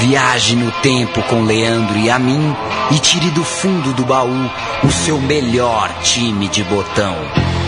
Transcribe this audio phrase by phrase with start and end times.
[0.00, 2.56] Viaje no tempo com Leandro e a mim
[2.90, 4.50] e tire do fundo do baú
[4.82, 7.14] o seu melhor time de botão.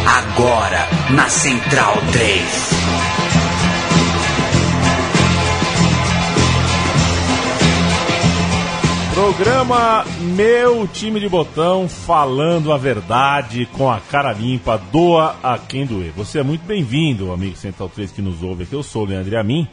[0.07, 3.03] Agora na Central 3.
[9.13, 15.85] Programa Meu Time de Botão falando a verdade com a cara limpa, doa a quem
[15.85, 16.13] doer.
[16.17, 18.73] Você é muito bem-vindo, amigo Central 3 que nos ouve aqui.
[18.73, 19.69] Eu sou o Leandro e a mim.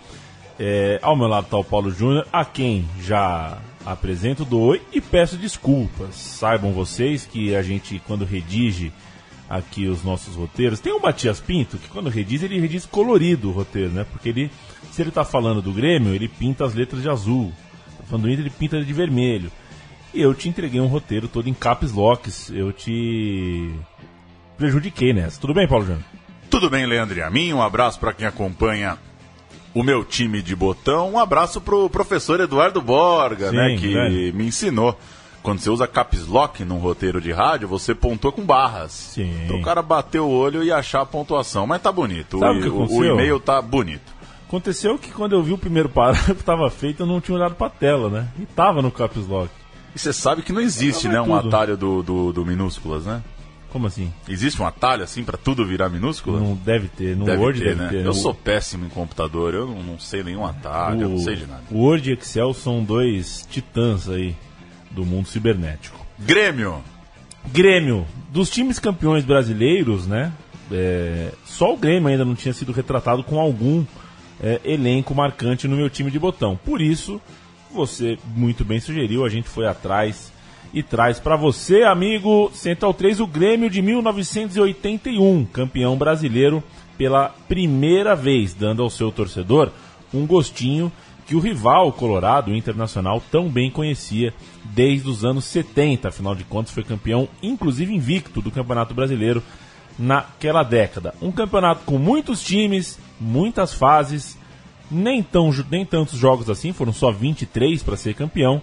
[0.59, 5.37] É, ao meu lado está o Paulo Júnior, a quem já apresento, dou e peço
[5.37, 6.15] desculpas.
[6.15, 8.91] Saibam vocês que a gente, quando redige
[9.49, 13.53] aqui os nossos roteiros, tem o Matias Pinto, que quando rediz, ele rediz colorido o
[13.53, 14.05] roteiro, né?
[14.11, 14.51] Porque ele,
[14.91, 17.53] se ele está falando do Grêmio, ele pinta as letras de azul.
[17.97, 19.49] Tá falando do Inter, ele pinta de vermelho.
[20.13, 22.49] E eu te entreguei um roteiro todo em caps locks.
[22.49, 23.71] Eu te
[24.57, 25.39] prejudiquei nessa.
[25.39, 26.03] Tudo bem, Paulo Júnior?
[26.49, 27.53] Tudo bem, Leandro a mim.
[27.53, 28.97] Um abraço para quem acompanha
[29.73, 31.11] o meu time de botão.
[31.11, 34.97] Um abraço pro professor Eduardo Borga, Sim, né, que me ensinou.
[35.41, 38.91] Quando você usa caps lock num roteiro de rádio, você pontua com barras.
[38.91, 39.31] Sim.
[39.45, 41.65] Então o cara bater o olho e achar a pontuação.
[41.65, 42.39] Mas tá bonito.
[42.39, 44.13] Sabe o o, e-mail tá bonito.
[44.47, 47.55] Aconteceu que quando eu vi o primeiro parágrafo que estava feito, eu não tinha olhado
[47.55, 48.27] pra tela, né?
[48.39, 49.49] E tava no caps lock.
[49.95, 51.47] E você sabe que não existe, né, um tudo.
[51.47, 53.23] atalho do, do, do minúsculas, né?
[53.71, 54.11] Como assim?
[54.27, 56.39] Existe um atalho assim pra tudo virar minúscula?
[56.39, 57.15] Não deve ter.
[57.15, 57.89] No Deve Word ter, deve né?
[57.89, 58.05] ter.
[58.05, 61.35] Eu O- sou péssimo em computador, eu não, não sei nenhum atalho, eu não sei
[61.35, 61.61] de nada.
[61.69, 64.35] O Word e Excel são dois titãs aí
[64.91, 66.03] do mundo cibernético.
[66.17, 66.83] Grêmio.
[67.51, 70.31] Grêmio, dos times campeões brasileiros, né?
[70.71, 73.83] é, só o Grêmio ainda não tinha sido retratado com algum
[74.41, 76.55] é, elenco marcante no meu time de botão.
[76.63, 77.19] Por isso,
[77.73, 80.31] você muito bem sugeriu, a gente foi atrás
[80.73, 86.63] e traz para você, amigo Central 3, o Grêmio de 1981, campeão brasileiro
[86.97, 89.71] pela primeira vez, dando ao seu torcedor
[90.13, 90.91] um gostinho
[91.25, 94.33] que o rival colorado, o Internacional, tão bem conhecia
[94.65, 96.07] desde os anos 70.
[96.07, 99.43] Afinal de contas, foi campeão, inclusive invicto, do Campeonato Brasileiro
[99.97, 101.13] naquela década.
[101.21, 104.37] Um campeonato com muitos times, muitas fases,
[104.89, 108.59] nem, tão, nem tantos jogos assim, foram só 23 para ser campeão.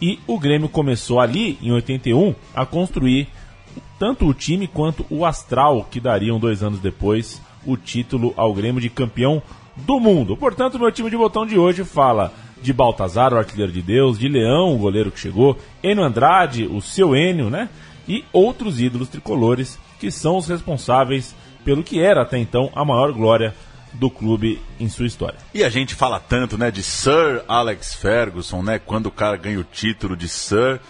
[0.00, 3.28] E o Grêmio começou ali, em 81, a construir
[3.98, 8.80] tanto o time quanto o astral que dariam dois anos depois o título ao Grêmio
[8.80, 9.42] de campeão
[9.76, 10.36] do mundo.
[10.36, 12.32] Portanto, meu time de botão de hoje fala
[12.62, 16.80] de Baltazar, o artilheiro de Deus, de Leão, o goleiro que chegou, Enio Andrade, o
[16.80, 17.68] seu Enio, né?
[18.08, 23.12] E outros ídolos tricolores que são os responsáveis pelo que era até então a maior
[23.12, 23.54] glória
[23.92, 25.38] do clube em sua história.
[25.52, 29.58] E a gente fala tanto, né, de Sir Alex Ferguson, né, quando o cara ganha
[29.58, 30.80] o título de Sir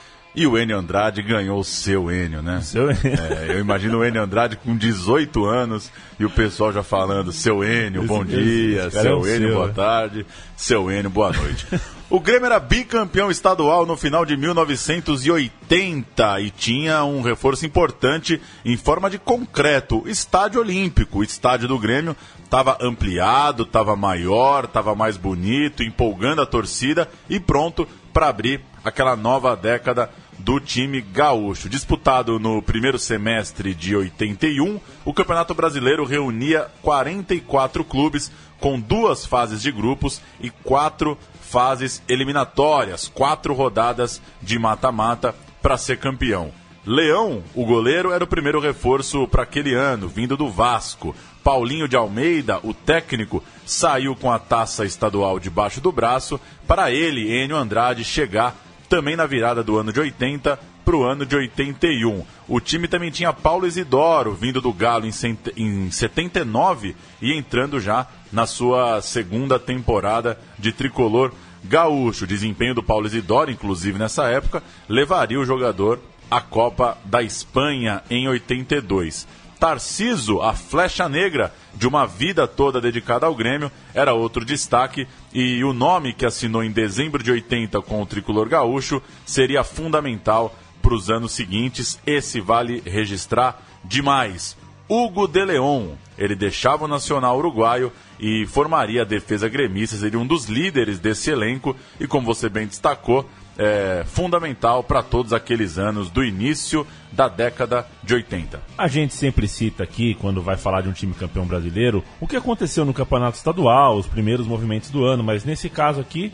[0.42, 2.60] e o Enio Andrade ganhou o seu Enio, né?
[2.62, 3.00] Seu Enio.
[3.04, 7.62] É, eu imagino o Enio Andrade com 18 anos e o pessoal já falando, seu
[7.64, 9.72] Enio, bom Esse- dia, esse é seu um Enio, seu, boa né?
[9.74, 11.66] tarde, seu Enio, boa noite.
[12.10, 18.76] O Grêmio era bicampeão estadual no final de 1980 e tinha um reforço importante em
[18.76, 21.18] forma de concreto, estádio olímpico.
[21.18, 27.38] O estádio do Grêmio estava ampliado, estava maior, estava mais bonito, empolgando a torcida e
[27.38, 31.68] pronto para abrir aquela nova década do time gaúcho.
[31.68, 39.62] Disputado no primeiro semestre de 81, o Campeonato Brasileiro reunia 44 clubes com duas fases
[39.62, 46.52] de grupos e quatro fases eliminatórias, quatro rodadas de mata-mata para ser campeão.
[46.84, 51.14] Leão, o goleiro, era o primeiro reforço para aquele ano, vindo do Vasco.
[51.44, 57.42] Paulinho de Almeida, o técnico, saiu com a taça estadual debaixo do braço para ele,
[57.42, 58.56] Enio Andrade, chegar
[58.88, 62.24] também na virada do ano de 80 para o ano de 81.
[62.48, 67.78] O time também tinha Paulo Isidoro, vindo do Galo em cent- em 79 e entrando
[67.78, 71.32] já na sua segunda temporada de tricolor
[71.64, 72.24] gaúcho.
[72.24, 76.00] O desempenho do Paulo Isidoro, inclusive nessa época, levaria o jogador
[76.30, 79.26] à Copa da Espanha em 82.
[79.58, 85.06] Tarciso, a flecha negra de uma vida toda dedicada ao Grêmio, era outro destaque
[85.40, 90.52] e o nome que assinou em dezembro de 80 com o tricolor gaúcho seria fundamental
[90.82, 91.96] para os anos seguintes.
[92.04, 94.56] Esse vale registrar demais.
[94.88, 100.26] Hugo de Leon, ele deixava o Nacional Uruguaio e formaria a defesa gremista, seria um
[100.26, 103.24] dos líderes desse elenco e, como você bem destacou,
[103.58, 108.60] é fundamental para todos aqueles anos do início da década de 80.
[108.78, 112.36] A gente sempre cita aqui, quando vai falar de um time campeão brasileiro, o que
[112.36, 116.32] aconteceu no campeonato estadual, os primeiros movimentos do ano, mas nesse caso aqui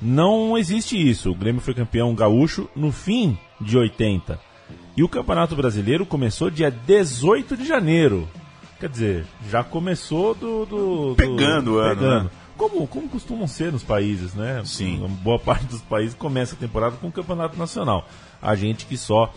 [0.00, 1.30] não existe isso.
[1.30, 4.38] O Grêmio foi campeão gaúcho no fim de 80.
[4.96, 8.28] E o campeonato brasileiro começou dia 18 de janeiro.
[8.78, 10.64] Quer dizer, já começou do.
[10.64, 12.24] do- do- Pegando o ano, pegando.
[12.24, 12.30] né?
[12.60, 14.60] Como, como costumam ser nos países, né?
[14.66, 14.98] Sim.
[14.98, 18.06] Uma boa parte dos países começa a temporada com o campeonato nacional.
[18.42, 19.32] A gente que só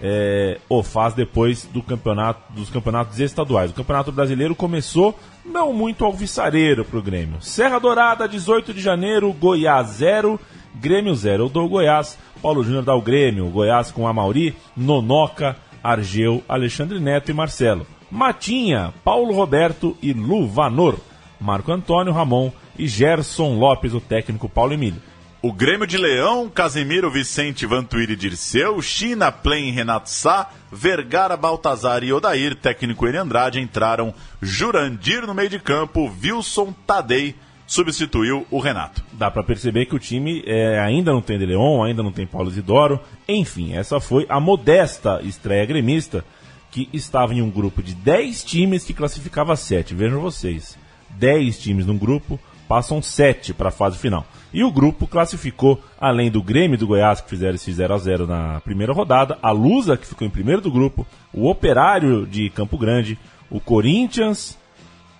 [0.00, 3.70] é, o faz depois do campeonato, dos campeonatos estaduais.
[3.70, 7.40] O campeonato brasileiro começou não muito alvissareiro para o Grêmio.
[7.40, 10.40] Serra Dourada, 18 de janeiro, Goiás 0,
[10.74, 11.44] Grêmio 0.
[11.44, 16.98] Eu dou o Goiás, Paulo Júnior dá o Grêmio, Goiás com Amauri, Nonoca, Argeu, Alexandre
[16.98, 17.86] Neto e Marcelo.
[18.10, 20.98] Matinha, Paulo Roberto e Luvanor.
[21.40, 25.00] Marco Antônio Ramon e Gerson Lopes, o técnico Paulo Emílio.
[25.42, 32.12] O Grêmio de Leão, Casemiro, Vicente, Vantuíri Dirceu, China, Plen, Renato Sá, Vergara, Baltazar e
[32.12, 33.18] Odair, técnico N.
[33.18, 37.34] Andrade, entraram Jurandir no meio de campo, Wilson Tadei
[37.66, 39.04] substituiu o Renato.
[39.12, 42.26] Dá para perceber que o time é, ainda não tem De Leon, ainda não tem
[42.26, 43.00] Paulo Isidoro.
[43.28, 46.24] Enfim, essa foi a modesta estreia gremista
[46.70, 49.94] que estava em um grupo de 10 times que classificava 7.
[49.94, 50.76] Vejam vocês,
[51.10, 52.38] 10 times num grupo,
[52.68, 54.26] passam 7 para a fase final.
[54.52, 58.26] E o grupo classificou, além do Grêmio do Goiás, que fizeram esse 0 a 0
[58.26, 62.78] na primeira rodada, a Lusa, que ficou em primeiro do grupo, o Operário de Campo
[62.78, 63.18] Grande,
[63.50, 64.56] o Corinthians,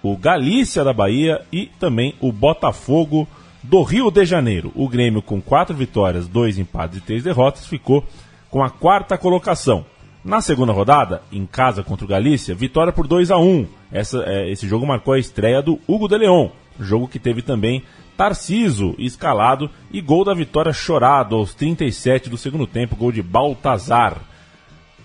[0.02, 3.26] o Galícia da Bahia e também o Botafogo
[3.62, 4.70] do Rio de Janeiro.
[4.74, 8.04] O Grêmio, com quatro vitórias, dois empates e três derrotas, ficou
[8.50, 9.84] com a quarta colocação.
[10.24, 14.50] Na segunda rodada, em casa contra o Galícia, vitória por 2 a 1 Essa, é,
[14.50, 16.48] Esse jogo marcou a estreia do Hugo de Leon,
[16.78, 17.82] jogo que teve também
[18.16, 24.20] Tarciso escalado e gol da vitória chorado aos 37 do segundo tempo, gol de Baltazar.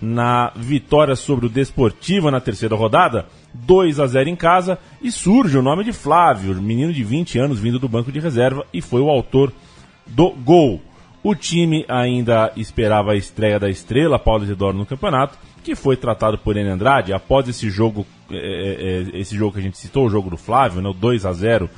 [0.00, 5.58] Na vitória sobre o Desportiva na terceira rodada, 2 a 0 em casa e surge
[5.58, 9.00] o nome de Flávio, menino de 20 anos vindo do banco de reserva e foi
[9.00, 9.52] o autor
[10.06, 10.80] do gol.
[11.22, 16.38] O time ainda esperava a estreia da estrela Paulo Isidoro no campeonato, que foi tratado
[16.38, 16.70] por N.
[16.70, 20.36] Andrade após esse jogo, é, é, esse jogo que a gente citou, o jogo do
[20.36, 21.70] Flávio, né, o 2 a 0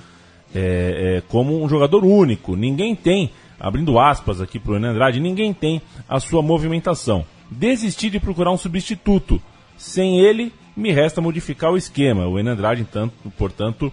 [0.54, 2.56] é, é, como um jogador único.
[2.56, 7.24] Ninguém tem, abrindo aspas aqui para o Andrade, ninguém tem a sua movimentação.
[7.50, 9.40] Desistir de procurar um substituto.
[9.76, 12.26] Sem ele, me resta modificar o esquema.
[12.26, 13.92] O Andrade, então, portanto,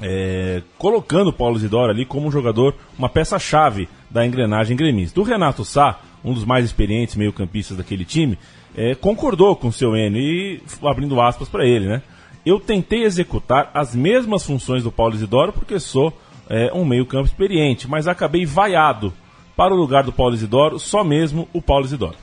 [0.00, 5.20] é, colocando o Paulo Isidoro ali como um jogador, uma peça-chave da engrenagem gremista.
[5.20, 8.38] O Renato Sá, um dos mais experientes meio-campistas daquele time,
[8.76, 12.02] é, concordou com seu Enio e abrindo aspas para ele, né?
[12.44, 16.12] eu tentei executar as mesmas funções do Paulo Isidoro porque sou
[16.48, 19.12] é, um meio-campo experiente, mas acabei vaiado
[19.56, 22.16] para o lugar do Paulo Isidoro, só mesmo o Paulo Isidoro.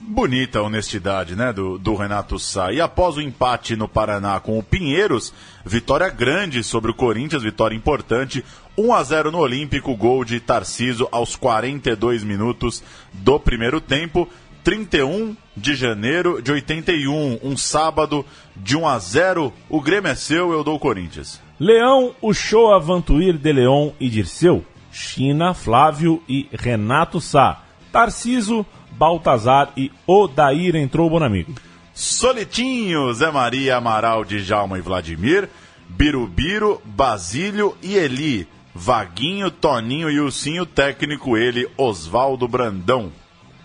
[0.00, 2.72] Bonita a honestidade, né, do, do Renato Sá.
[2.72, 5.32] E após o empate no Paraná com o Pinheiros,
[5.64, 8.44] vitória grande sobre o Corinthians, vitória importante,
[8.76, 14.28] 1 a 0 no Olímpico, gol de Tarciso aos 42 minutos do primeiro tempo.
[14.64, 18.24] 31 de janeiro de 81, um sábado
[18.56, 19.52] de 1 a 0.
[19.68, 21.40] O Grêmio é seu, eu dou o Corinthians.
[21.58, 24.64] Leão, Uchoa, Vantuir, De Leon e Dirceu.
[24.90, 27.62] China, Flávio e Renato Sá.
[27.90, 31.54] Tarciso, Baltazar e Odair entrou, Bonamigo.
[31.94, 35.48] Solitinho, Zé Maria, Amaral, Djalma e Vladimir.
[35.88, 38.48] Birubiru, Basílio e Eli.
[38.74, 43.12] Vaguinho, Toninho e Ursinho, técnico ele, Oswaldo Brandão.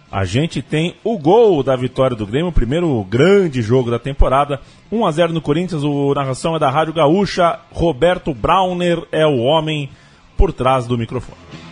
[0.09, 4.61] A gente tem o gol da vitória do Grêmio, o primeiro grande jogo da temporada.
[4.89, 7.59] 1 a 0 no Corinthians, o narração é da Rádio Gaúcha.
[7.71, 9.89] Roberto Brauner é o homem
[10.37, 11.66] por trás do microfone.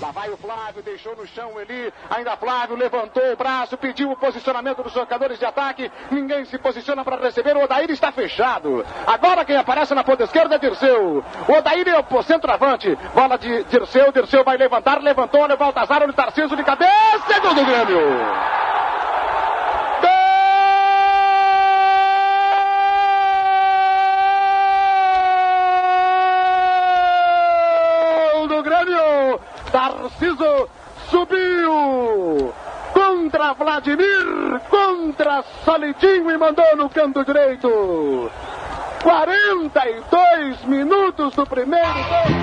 [0.00, 1.92] Lá vai o Flávio, deixou no chão ele.
[2.10, 5.90] Ainda Flávio levantou o braço, pediu o posicionamento dos jogadores de ataque.
[6.10, 7.56] Ninguém se posiciona para receber.
[7.56, 8.84] O Odair está fechado.
[9.06, 11.24] Agora quem aparece na ponta esquerda é Dirceu.
[11.48, 12.96] O Odair é o centroavante.
[13.14, 14.12] Bola de Dirceu.
[14.12, 15.00] Dirceu vai levantar.
[15.00, 15.40] Levantou.
[15.40, 16.02] Olha o Baltazar.
[16.02, 17.24] Olha o Tarcísio de cabeça.
[17.26, 18.00] Segundo Grêmio.
[29.86, 30.68] Tarciso
[31.08, 32.52] subiu
[32.92, 38.28] contra Vladimir, contra Solitinho e mandou no canto direito.
[39.00, 42.36] 42 minutos do primeiro tempo.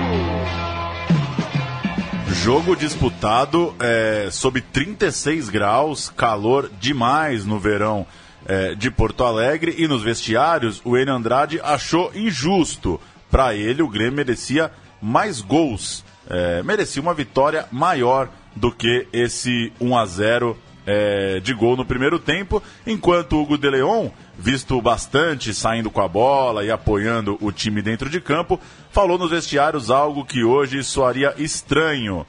[2.28, 8.06] Jogo disputado é, sob 36 graus, calor demais no verão
[8.46, 12.98] é, de Porto Alegre e nos vestiários o Enio Andrade achou injusto.
[13.30, 14.70] Para ele, o Grêmio merecia
[15.02, 21.54] mais gols é, merecia uma vitória maior do que esse 1 a 0 é, de
[21.54, 26.64] gol no primeiro tempo, enquanto o Hugo de Leon, visto bastante saindo com a bola
[26.64, 32.26] e apoiando o time dentro de campo, falou nos vestiários algo que hoje soaria estranho.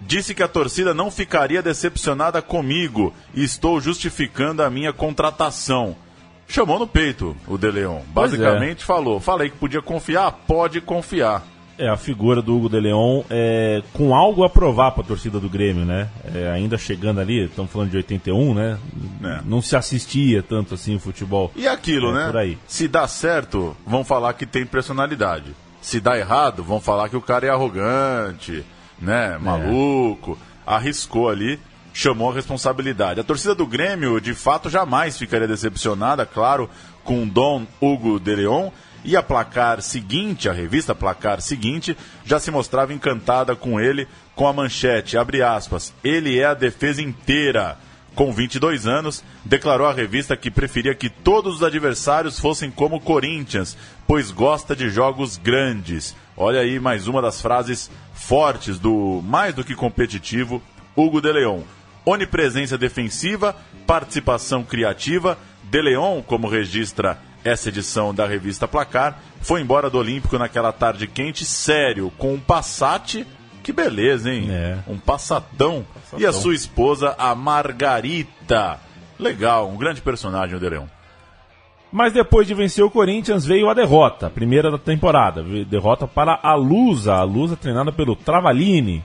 [0.00, 5.96] Disse que a torcida não ficaria decepcionada comigo e estou justificando a minha contratação.
[6.46, 7.98] chamou no peito o De Leon.
[7.98, 8.02] É.
[8.12, 11.42] Basicamente falou, falei que podia confiar, pode confiar.
[11.78, 15.38] É, a figura do Hugo de Leon é, com algo a provar para a torcida
[15.38, 16.08] do Grêmio, né?
[16.34, 18.78] É, ainda chegando ali, estamos falando de 81, né?
[19.22, 19.40] É.
[19.44, 21.52] Não se assistia tanto assim o futebol.
[21.54, 22.26] E aquilo, É, né?
[22.26, 22.58] por aí.
[22.66, 25.54] Se dá certo, vão falar que tem personalidade.
[25.80, 28.64] Se dá errado, vão falar que o cara é arrogante,
[29.00, 29.38] né?
[29.38, 30.36] Maluco.
[30.66, 31.58] Arriscou ali,
[31.94, 33.20] chamou a responsabilidade.
[33.20, 36.68] A torcida do Grêmio, de fato, jamais ficaria decepcionada, claro,
[37.04, 38.70] com Dom Hugo de Leon.
[39.04, 44.46] E a placar seguinte, a revista Placar seguinte, já se mostrava encantada com ele, com
[44.46, 47.78] a manchete, abre aspas, ele é a defesa inteira
[48.18, 53.00] com 22 anos, declarou à revista que preferia que todos os adversários fossem como o
[53.00, 53.76] Corinthians,
[54.08, 56.16] pois gosta de jogos grandes.
[56.36, 60.60] Olha aí mais uma das frases fortes do mais do que competitivo
[60.96, 61.60] Hugo de Leon.
[62.04, 63.54] Onipresença defensiva,
[63.86, 65.38] participação criativa.
[65.70, 71.06] De Leon, como registra essa edição da revista Placar, foi embora do Olímpico naquela tarde
[71.06, 73.26] quente, sério, com um Passat.
[73.62, 74.48] Que beleza, hein?
[74.50, 74.78] É.
[74.88, 75.84] Um passatão.
[76.16, 78.80] E a sua esposa, a Margarita.
[79.18, 80.86] Legal, um grande personagem o De Leon.
[81.92, 85.42] Mas depois de vencer o Corinthians veio a derrota, a primeira da temporada.
[85.42, 89.04] Derrota para a Lusa, a Lusa treinada pelo Travalini.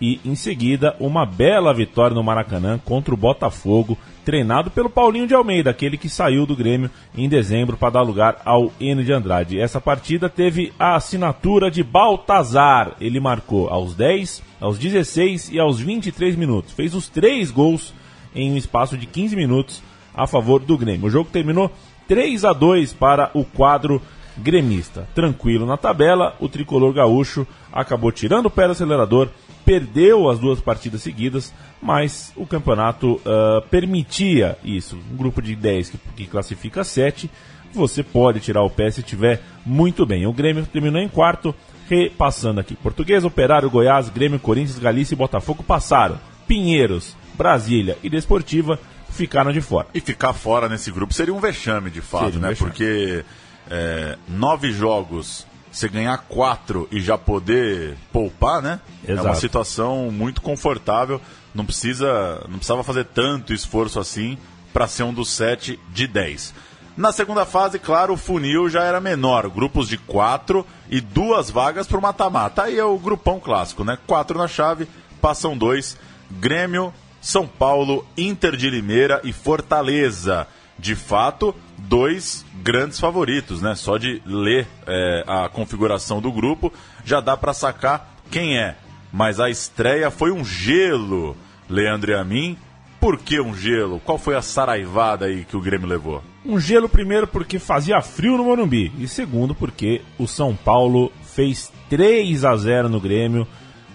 [0.00, 5.34] E em seguida, uma bela vitória no Maracanã contra o Botafogo, treinado pelo Paulinho de
[5.34, 9.60] Almeida, aquele que saiu do Grêmio em dezembro para dar lugar ao N de Andrade.
[9.60, 12.96] Essa partida teve a assinatura de Baltazar.
[13.00, 16.72] Ele marcou aos 10, aos 16 e aos 23 minutos.
[16.72, 17.94] Fez os três gols
[18.34, 19.82] em um espaço de 15 minutos
[20.14, 21.06] a favor do Grêmio.
[21.06, 21.70] O jogo terminou
[22.08, 24.02] 3 a 2 para o quadro
[24.36, 25.06] gremista.
[25.14, 29.28] Tranquilo na tabela, o tricolor gaúcho acabou tirando o pé do acelerador,
[29.64, 34.98] perdeu as duas partidas seguidas, mas o campeonato ah, permitia isso.
[35.12, 37.30] Um grupo de 10 que, que classifica 7,
[37.72, 40.26] você pode tirar o pé se estiver muito bem.
[40.26, 41.54] O Grêmio terminou em quarto,
[41.88, 42.76] repassando aqui.
[42.76, 46.18] Português, Operário, Goiás, Grêmio, Corinthians, Galícia e Botafogo passaram.
[46.46, 48.78] Pinheiros, Brasília e Desportiva
[49.10, 49.88] ficaram de fora.
[49.94, 52.48] E ficar fora nesse grupo seria um vexame, de fato, um né?
[52.50, 52.70] vexame.
[52.70, 53.24] Porque
[53.70, 58.80] é, nove jogos, você ganhar quatro e já poder poupar, né?
[59.04, 59.40] É uma Exato.
[59.40, 61.20] situação muito confortável.
[61.52, 64.38] Não precisa, não precisava fazer tanto esforço assim
[64.72, 66.54] para ser um dos sete de 10.
[66.96, 71.88] Na segunda fase, claro, o funil já era menor, grupos de quatro e duas vagas
[71.88, 72.62] para o mata-mata.
[72.62, 73.98] Aí é o grupão clássico, né?
[74.06, 74.88] Quatro na chave,
[75.20, 75.96] passam dois.
[76.30, 80.46] Grêmio, São Paulo, Inter de Limeira e Fortaleza.
[80.78, 83.74] De fato, dois grandes favoritos, né?
[83.74, 86.72] Só de ler é, a configuração do grupo
[87.04, 88.76] já dá para sacar quem é.
[89.12, 91.36] Mas a estreia foi um gelo,
[91.68, 92.56] Leandro e a mim.
[92.98, 94.00] Por que um gelo?
[94.00, 96.22] Qual foi a saraivada aí que o Grêmio levou?
[96.44, 101.72] Um gelo primeiro porque fazia frio no Morumbi e segundo porque o São Paulo fez
[101.88, 103.46] 3 a 0 no Grêmio.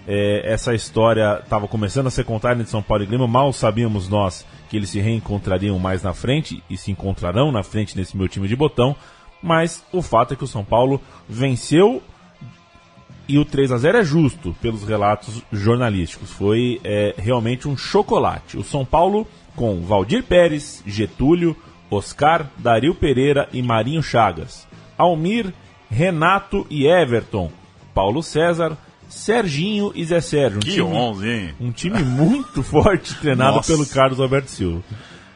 [0.08, 4.08] É, essa história estava começando a ser contada entre São Paulo e Grêmio, mal sabíamos
[4.08, 8.28] nós que eles se reencontrariam mais na frente e se encontrarão na frente nesse meu
[8.28, 8.96] time de botão,
[9.42, 12.02] mas o fato é que o São Paulo venceu
[13.28, 16.32] e o 3 a 0 é justo pelos relatos jornalísticos.
[16.32, 18.58] Foi é, realmente um chocolate.
[18.58, 21.56] O São Paulo com Valdir Pérez, Getúlio,
[21.92, 24.68] Oscar, Dario Pereira e Marinho Chagas.
[24.98, 25.54] Almir,
[25.90, 27.52] Renato e Everton.
[27.94, 28.78] Paulo César,
[29.10, 30.58] Serginho e Zé Sérgio.
[30.58, 31.56] Um Que time, 11, hein?
[31.60, 33.74] um time muito forte treinado Nossa.
[33.74, 34.84] pelo Carlos Alberto Silva.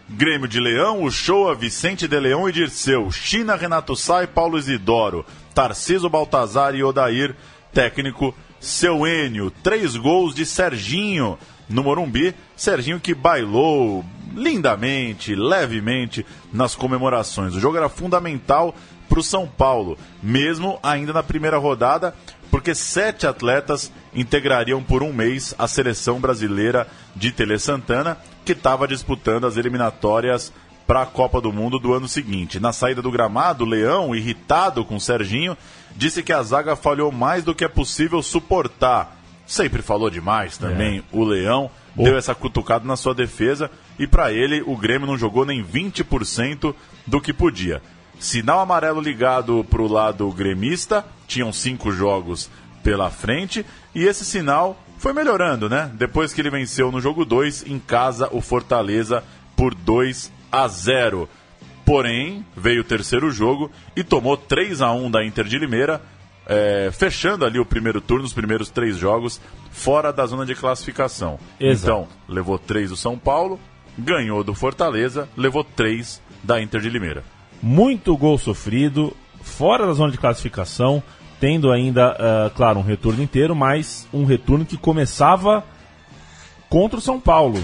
[0.10, 5.26] Grêmio de Leão, Uchoa, Vicente de Leão e Dirceu, China, Renato e Paulo Isidoro,
[5.56, 7.36] Tarciso Baltazar e Odair,
[7.74, 11.38] técnico Seu Enio, três gols de Serginho
[11.68, 17.56] no Morumbi, Serginho que bailou lindamente, levemente nas comemorações.
[17.56, 18.76] O jogo era fundamental
[19.10, 22.16] para o São Paulo, mesmo ainda na primeira rodada,
[22.54, 28.88] porque sete atletas integrariam por um mês a seleção brasileira de Tele Santana, que estava
[28.88, 30.54] disputando as eliminatórias
[30.86, 32.60] para a Copa do Mundo do ano seguinte.
[32.60, 35.58] Na saída do gramado, o Leão, irritado com o Serginho,
[35.96, 39.18] disse que a zaga falhou mais do que é possível suportar.
[39.48, 44.62] Sempre falou demais também o Leão, deu essa cutucada na sua defesa e para ele
[44.62, 46.76] o Grêmio não jogou nem 20%
[47.08, 47.82] do que podia.
[48.24, 52.50] Sinal amarelo ligado para o lado gremista, tinham cinco jogos
[52.82, 55.92] pela frente e esse sinal foi melhorando, né?
[55.94, 59.22] Depois que ele venceu no jogo 2 em casa o Fortaleza
[59.58, 61.28] por 2 a 0.
[61.86, 66.02] Porém, veio o terceiro jogo e tomou 3 a 1 da Inter de Limeira,
[66.48, 71.38] é, fechando ali o primeiro turno, os primeiros três jogos, fora da zona de classificação.
[71.60, 71.84] Exato.
[71.84, 73.60] Então, levou 3 do São Paulo,
[73.98, 77.33] ganhou do Fortaleza, levou 3 da Inter de Limeira.
[77.64, 81.02] Muito gol sofrido, fora da zona de classificação,
[81.40, 85.64] tendo ainda, uh, claro, um retorno inteiro, mas um retorno que começava
[86.70, 87.64] contra o São Paulo.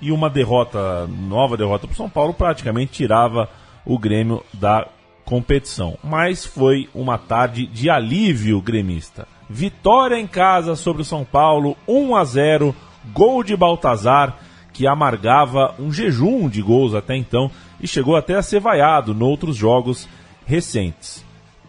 [0.00, 3.50] E uma derrota, nova derrota para o São Paulo, praticamente tirava
[3.84, 4.88] o Grêmio da
[5.26, 5.98] competição.
[6.02, 9.28] Mas foi uma tarde de alívio gremista.
[9.48, 12.74] Vitória em casa sobre o São Paulo, 1 a 0,
[13.12, 14.38] gol de Baltazar,
[14.72, 17.50] que amargava um jejum de gols até então
[17.84, 20.08] e chegou até a ser vaiado noutros jogos
[20.46, 21.22] recentes.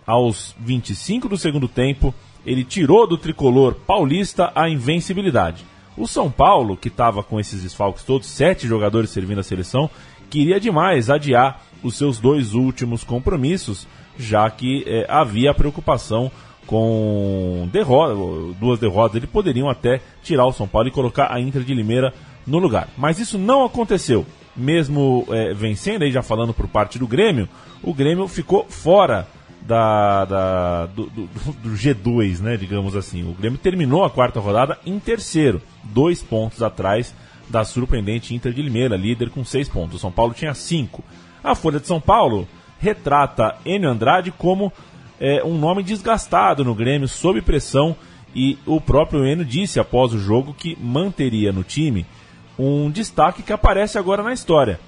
[0.07, 5.65] Aos 25 do segundo tempo, ele tirou do tricolor paulista a invencibilidade.
[5.98, 9.89] O São Paulo, que estava com esses desfalques todos, sete jogadores servindo a seleção,
[10.29, 13.86] queria demais adiar os seus dois últimos compromissos,
[14.17, 16.31] já que eh, havia preocupação
[16.65, 18.15] com derrota,
[18.57, 19.17] duas derrotas.
[19.17, 22.13] Eles poderiam até tirar o São Paulo e colocar a Inter de Limeira
[22.48, 22.88] no lugar.
[22.98, 24.25] Mas isso não aconteceu.
[24.55, 27.50] Mesmo é, vencendo, aí já falando por parte do Grêmio,
[27.83, 29.27] o Grêmio ficou fora
[29.62, 31.27] da, da do, do,
[31.62, 33.27] do, G2, né, digamos assim.
[33.27, 37.13] O Grêmio terminou a quarta rodada em terceiro, dois pontos atrás
[37.50, 39.97] da surpreendente Inter de Limeira, líder com seis pontos.
[39.97, 41.03] O São Paulo tinha cinco.
[41.43, 42.47] A Folha de São Paulo
[42.79, 44.71] retrata Enio Andrade como
[45.19, 47.95] é, um nome desgastado no Grêmio, sob pressão,
[48.35, 52.05] e o próprio Enio disse após o jogo que manteria no time
[52.57, 54.79] um destaque que aparece agora na história.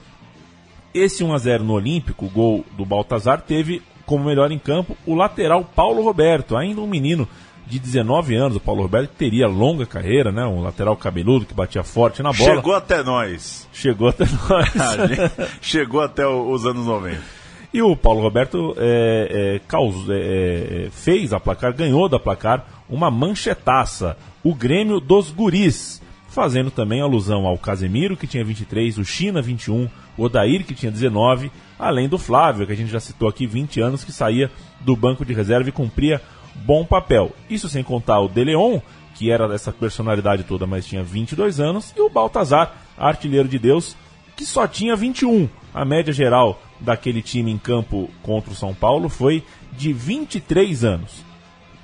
[0.94, 4.98] Esse 1 a 0 no Olímpico, o gol do Baltazar, teve como melhor em campo
[5.06, 7.28] o lateral Paulo Roberto, ainda um menino
[7.68, 8.58] de 19 anos.
[8.58, 10.46] O Paulo Roberto teria longa carreira, né?
[10.46, 12.56] Um lateral cabeludo que batia forte na bola.
[12.56, 13.68] Chegou até nós.
[13.74, 15.50] Chegou até nós.
[15.62, 17.38] chegou até os anos 90.
[17.74, 22.66] E o Paulo Roberto é, é, causou, é, é, fez a placar, ganhou da placar
[22.90, 24.18] uma manchetaça.
[24.42, 26.02] O Grêmio dos Guris
[26.38, 30.92] fazendo também alusão ao Casemiro, que tinha 23, o China, 21, o Odair, que tinha
[30.92, 34.52] 19, além do Flávio, que a gente já citou aqui, 20 anos, que saía
[34.82, 36.22] do banco de reserva e cumpria
[36.54, 37.32] bom papel.
[37.50, 38.80] Isso sem contar o De Leon,
[39.16, 43.96] que era dessa personalidade toda, mas tinha 22 anos, e o Baltazar, artilheiro de Deus,
[44.36, 45.50] que só tinha 21.
[45.74, 49.44] A média geral daquele time em campo contra o São Paulo foi
[49.76, 51.26] de 23 anos.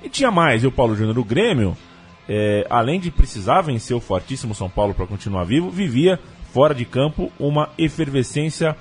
[0.00, 1.76] E tinha mais, e o Paulo Júnior do Grêmio
[2.28, 6.18] é, além de precisar vencer o fortíssimo São Paulo para continuar vivo, vivia
[6.52, 8.76] fora de campo uma efervescência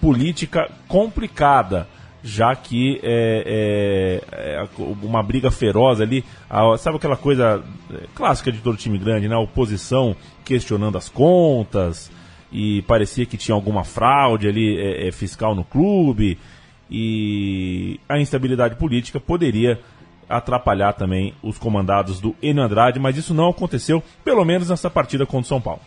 [0.00, 1.88] política complicada,
[2.22, 4.68] já que é, é, é
[5.02, 9.34] uma briga feroz ali, a, sabe aquela coisa é, clássica de todo time grande, né?
[9.34, 12.10] A oposição questionando as contas
[12.52, 16.38] e parecia que tinha alguma fraude ali é, fiscal no clube
[16.90, 19.80] e a instabilidade política poderia
[20.28, 25.24] atrapalhar também os comandados do Enio Andrade, mas isso não aconteceu, pelo menos nessa partida
[25.26, 25.80] contra o São Paulo.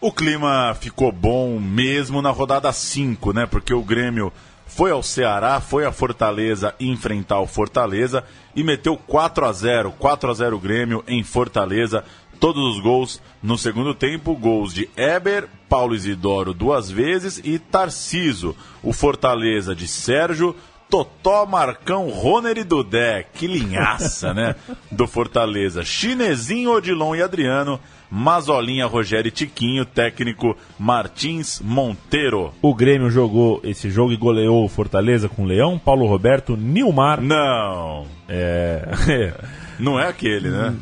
[0.00, 3.46] O clima ficou bom mesmo na rodada 5, né?
[3.46, 4.32] Porque o Grêmio
[4.66, 8.24] foi ao Ceará, foi a Fortaleza enfrentar o Fortaleza
[8.56, 12.04] e meteu 4 a 0, 4 a 0 Grêmio em Fortaleza.
[12.40, 18.56] Todos os gols no segundo tempo, gols de Eber, Paulo Isidoro duas vezes e Tarciso.
[18.82, 20.56] O Fortaleza de Sérgio,
[20.92, 23.24] Totó, Marcão, Roner e Dudé.
[23.32, 24.54] Que linhaça, né?
[24.92, 25.82] Do Fortaleza.
[25.82, 27.80] Chinesinho, Odilon e Adriano.
[28.10, 29.86] Mazolinha, Rogério e Tiquinho.
[29.86, 32.52] Técnico Martins Monteiro.
[32.60, 37.22] O Grêmio jogou esse jogo e goleou o Fortaleza com o Leão, Paulo Roberto, Nilmar.
[37.22, 38.06] Não.
[38.28, 39.32] É.
[39.80, 40.76] Não é aquele, né?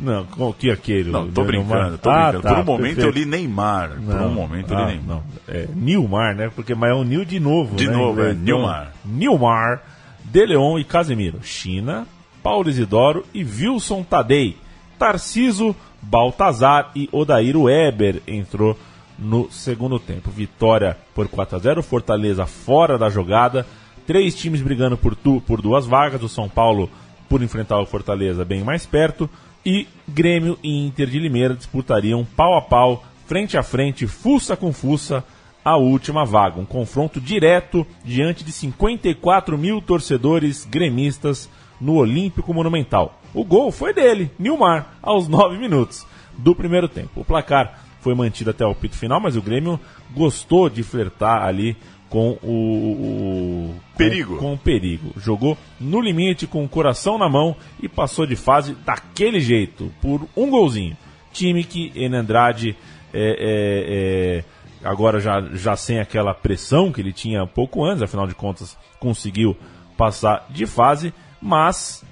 [0.00, 1.10] Não, o que aquele?
[1.10, 2.42] Não, tô brincando, tô ah, brincando.
[2.42, 3.18] Tá, Por um momento perfeito.
[3.18, 4.00] eu li Neymar.
[4.00, 5.06] Não, Por um momento ah, eu li Neymar.
[5.06, 5.22] Não.
[5.46, 6.50] É, Nilmar, né?
[6.54, 7.76] Porque mas é um Nil de novo.
[7.76, 7.94] De né?
[7.94, 8.92] novo, é Nilmar.
[9.04, 9.82] Nilmar,
[10.24, 11.40] De Leon e Casemiro.
[11.42, 12.06] China,
[12.42, 14.56] Paulo Isidoro e Wilson Tadei.
[14.98, 18.78] Tarciso, Baltazar e Odair Weber entrou
[19.18, 20.30] no segundo tempo.
[20.30, 23.66] Vitória por 4 a 0 Fortaleza fora da jogada.
[24.06, 26.22] Três times brigando por, tu, por duas vagas.
[26.22, 26.88] O São Paulo
[27.28, 29.28] por enfrentar o Fortaleza bem mais perto
[29.64, 34.72] e Grêmio e Inter de Limeira disputariam pau a pau, frente a frente, fuça com
[34.72, 35.24] fuça,
[35.64, 36.60] a última vaga.
[36.60, 41.48] Um confronto direto diante de 54 mil torcedores gremistas
[41.80, 43.20] no Olímpico Monumental.
[43.32, 47.20] O gol foi dele, Nilmar, aos 9 minutos do primeiro tempo.
[47.20, 49.78] O placar foi mantido até o pito final, mas o Grêmio
[50.14, 51.76] gostou de flertar ali
[52.10, 54.34] com o, o perigo.
[54.34, 55.12] Com, com, o perigo.
[55.16, 60.28] Jogou no limite, com o coração na mão e passou de fase daquele jeito, por
[60.36, 60.96] um golzinho.
[61.32, 62.76] Time que em Andrade
[63.14, 64.44] é, é, é,
[64.84, 69.56] agora já, já sem aquela pressão que ele tinha pouco antes, afinal de contas conseguiu
[69.96, 72.04] passar de fase, mas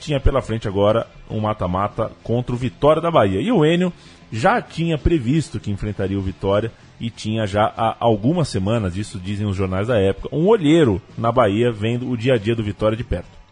[0.00, 3.40] tinha pela frente agora um mata-mata contra o Vitória da Bahia.
[3.40, 3.92] E o Enio
[4.32, 9.46] já tinha previsto que enfrentaria o Vitória e tinha já há algumas semanas, isso dizem
[9.46, 12.96] os jornais da época, um olheiro na Bahia vendo o dia a dia do Vitória
[12.96, 13.44] de perto.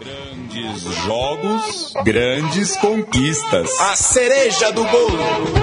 [0.00, 3.70] Grandes jogos, grandes conquistas.
[3.80, 5.54] A cereja do bolo.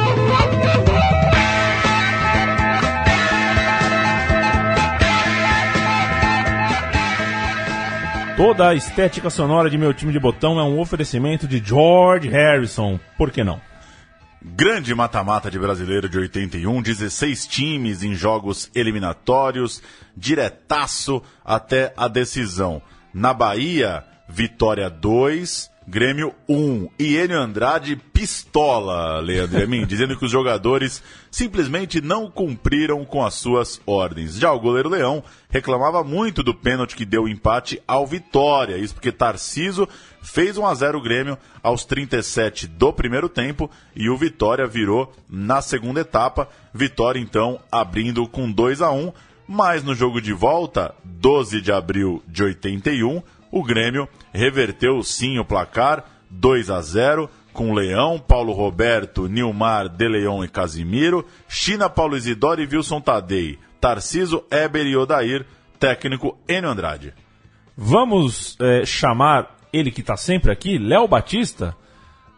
[8.38, 13.00] Toda a estética sonora de meu time de botão é um oferecimento de George Harrison.
[13.16, 13.62] Por que não?
[14.44, 19.84] Grande mata-mata de brasileiro de 81, 16 times em jogos eliminatórios,
[20.18, 22.82] diretaço até a decisão.
[23.14, 26.90] Na Bahia, Vitória 2, Grêmio 1.
[26.98, 33.36] E Enio Andrade pistola, Leandro Emin, dizendo que os jogadores simplesmente não cumpriram com as
[33.36, 34.38] suas ordens.
[34.40, 38.78] Já o goleiro Leão reclamava muito do pênalti que deu empate ao Vitória.
[38.78, 39.88] Isso porque Tarciso
[40.22, 45.12] fez 1 a 0 o Grêmio aos 37 do primeiro tempo e o Vitória virou
[45.30, 46.48] na segunda etapa.
[46.74, 49.12] Vitória então abrindo com 2 a 1,
[49.48, 55.46] mas no jogo de volta, 12 de abril de 81, o Grêmio reverteu sim o
[55.46, 62.16] placar 2 a 0 com Leão, Paulo Roberto, Nilmar, De Leon e Casimiro, China, Paulo
[62.16, 65.46] Isidoro e Wilson Tadei, Tarciso, Eber e Odair,
[65.78, 67.14] técnico Enio Andrade.
[67.76, 71.76] Vamos é, chamar ele que está sempre aqui, Léo Batista?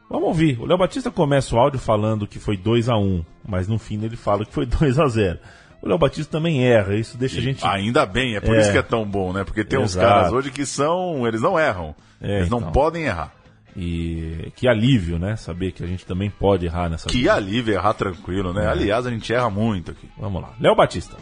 [0.09, 0.59] Vamos ouvir.
[0.59, 4.03] O Léo Batista começa o áudio falando que foi 2 a 1 mas no fim
[4.03, 5.39] ele fala que foi 2 a 0
[5.81, 7.65] o Léo Batista também erra, isso deixa a gente.
[7.67, 8.61] Ainda bem, é por É.
[8.61, 9.43] isso que é tão bom, né?
[9.43, 10.07] Porque tem uns Exato.
[10.07, 11.27] caras hoje que são.
[11.27, 11.93] Eles não erram.
[12.21, 12.71] É, eles não então.
[12.71, 13.33] podem errar.
[13.75, 15.35] E que alívio, né?
[15.35, 17.33] Saber que a gente também pode errar nessa Que vida.
[17.33, 18.53] alívio errar tranquilo, É.
[18.61, 18.67] né?
[18.67, 20.07] Aliás, a gente erra muito aqui.
[20.17, 20.53] Vamos lá.
[20.57, 21.17] Léo Batista.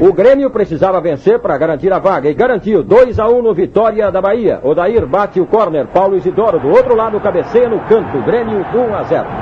[0.00, 4.10] O Grêmio precisava vencer para garantir a vaga e garantiu 2 a 1 no Vitória
[4.10, 4.58] da Bahia.
[4.62, 8.20] Odair bate o córner, Paulo Isidoro do outro lado cabeceia no canto.
[8.22, 9.41] Grêmio 1 a 0.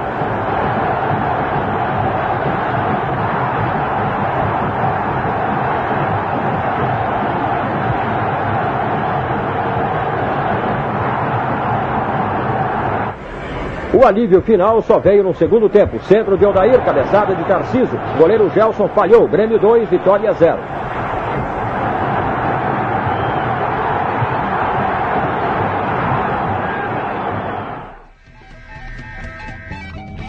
[14.01, 15.99] O alívio final só veio no segundo tempo.
[16.05, 18.01] Centro de Odair, cabeçada de Tarciso.
[18.17, 19.29] Goleiro Gelson falhou.
[19.29, 20.59] Grêmio 2, Vitória 0.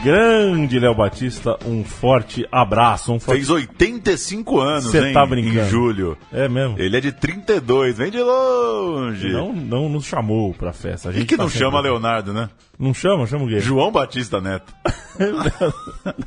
[0.04, 3.14] Grande Léo Batista, um forte abraço.
[3.14, 3.38] Um forte...
[3.38, 5.14] Fez 85 anos, Cê hein?
[5.14, 5.60] tá brincando.
[5.60, 6.18] Em julho.
[6.34, 6.76] É mesmo.
[6.80, 9.32] Ele é de 32, vem de longe.
[9.32, 11.10] Não, não nos chamou pra festa.
[11.10, 12.50] A E gente que tá não chama Leonardo, né?
[12.80, 13.28] Não chama?
[13.28, 13.60] Chama o quê?
[13.60, 14.74] João Batista Neto.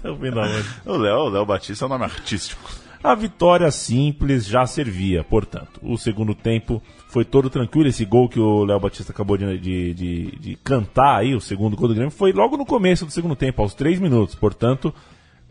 [0.03, 0.95] Não.
[0.95, 2.63] O Léo, o Léo Batista é um nome artístico.
[3.05, 5.79] A vitória simples já servia, portanto.
[5.83, 7.87] O segundo tempo foi todo tranquilo.
[7.89, 11.77] Esse gol que o Léo Batista acabou de, de, de- de cantar aí, o segundo
[11.77, 14.35] gol do Grêmio, foi logo no começo do segundo tempo, aos três minutos.
[14.35, 14.91] Portanto,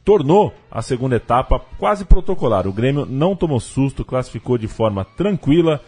[0.03, 2.67] tornou a segunda etapa quase protocolar.
[2.67, 5.79] O Grêmio não tomou susto, classificou de forma tranquila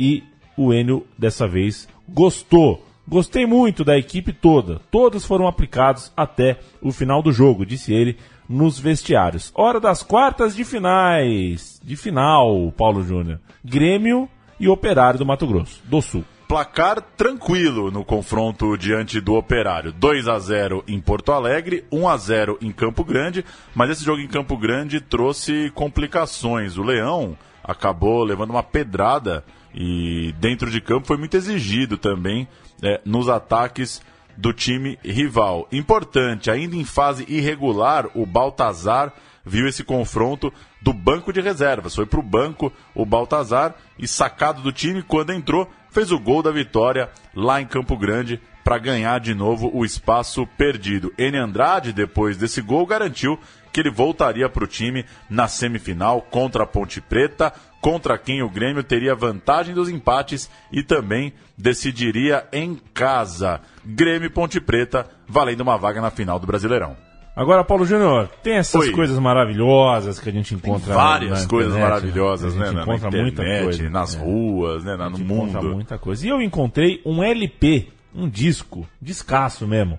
[0.00, 0.22] e
[0.56, 2.86] o Enio, dessa vez, gostou.
[3.06, 4.80] Gostei muito da equipe toda.
[4.90, 8.16] Todos foram aplicados até o final do jogo, disse ele
[8.48, 9.52] nos vestiários.
[9.54, 11.80] Hora das quartas de finais.
[11.82, 13.40] De final, Paulo Júnior.
[13.64, 14.28] Grêmio
[14.58, 16.24] e Operário do Mato Grosso, do Sul.
[16.46, 19.92] Placar tranquilo no confronto diante do Operário.
[19.92, 24.20] 2 a 0 em Porto Alegre, 1 a 0 em Campo Grande, mas esse jogo
[24.20, 26.76] em Campo Grande trouxe complicações.
[26.76, 32.46] O Leão acabou levando uma pedrada e dentro de campo foi muito exigido também
[32.82, 34.02] é, nos ataques
[34.36, 35.68] do time rival.
[35.70, 39.12] Importante, ainda em fase irregular, o Baltazar
[39.44, 41.94] viu esse confronto do banco de reservas.
[41.94, 46.42] Foi para o banco o Baltazar e sacado do time quando entrou, fez o gol
[46.42, 51.12] da vitória lá em Campo Grande para ganhar de novo o espaço perdido.
[51.18, 51.36] N.
[51.36, 53.38] Andrade, depois desse gol, garantiu
[53.72, 58.48] que ele voltaria para o time na semifinal contra a Ponte Preta, contra quem o
[58.50, 63.60] Grêmio teria vantagem dos empates e também decidiria em casa.
[63.84, 66.96] Grêmio e Ponte Preta valendo uma vaga na final do Brasileirão.
[67.34, 68.92] Agora, Paulo Júnior, tem essas Oi.
[68.92, 72.66] coisas maravilhosas que a gente encontra Várias na coisas internet, maravilhosas, a né?
[72.66, 73.90] gente Na, na encontra muita internet, coisa.
[73.90, 74.18] nas É.
[74.18, 74.96] ruas, né?
[74.96, 75.74] na- A no gente encontra mundo.
[75.74, 76.26] muita coisa.
[76.26, 79.98] E eu encontrei um LP, um disco, descasso mesmo.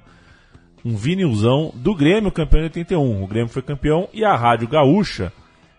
[0.86, 3.24] Um vinilzão do Grêmio, campeão de 81.
[3.24, 5.32] O Grêmio foi campeão e a Rádio Gaúcha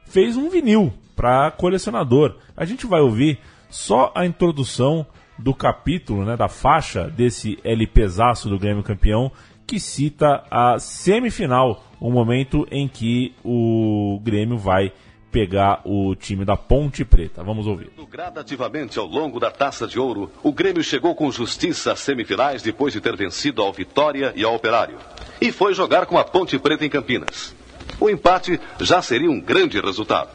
[0.07, 2.37] fez um vinil para colecionador.
[2.57, 3.39] A gente vai ouvir
[3.69, 5.07] só a introdução
[5.39, 9.31] do capítulo, né, da faixa desse LPzaço do Grêmio campeão,
[9.67, 14.93] que cita a semifinal, o momento em que o Grêmio vai
[15.35, 17.43] pegar o time da Ponte Preta.
[17.43, 17.91] Vamos ouvir.
[18.09, 22.93] Gradativamente ao longo da Taça de Ouro, o Grêmio chegou com justiça às semifinais depois
[22.93, 24.97] de ter vencido ao Vitória e ao Operário.
[25.41, 27.53] E foi jogar com a Ponte Preta em Campinas.
[27.99, 30.31] O empate já seria um grande resultado.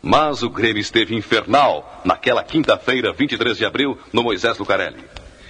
[0.00, 5.04] Mas o Grêmio esteve infernal naquela quinta-feira, 23 de abril, no Moisés Lucarelli.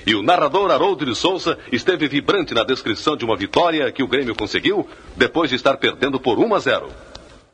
[0.05, 4.09] E o narrador Haroldo de Souza esteve vibrante na descrição de uma vitória que o
[4.09, 7.08] Grêmio conseguiu depois de estar perdendo por 1 a 0.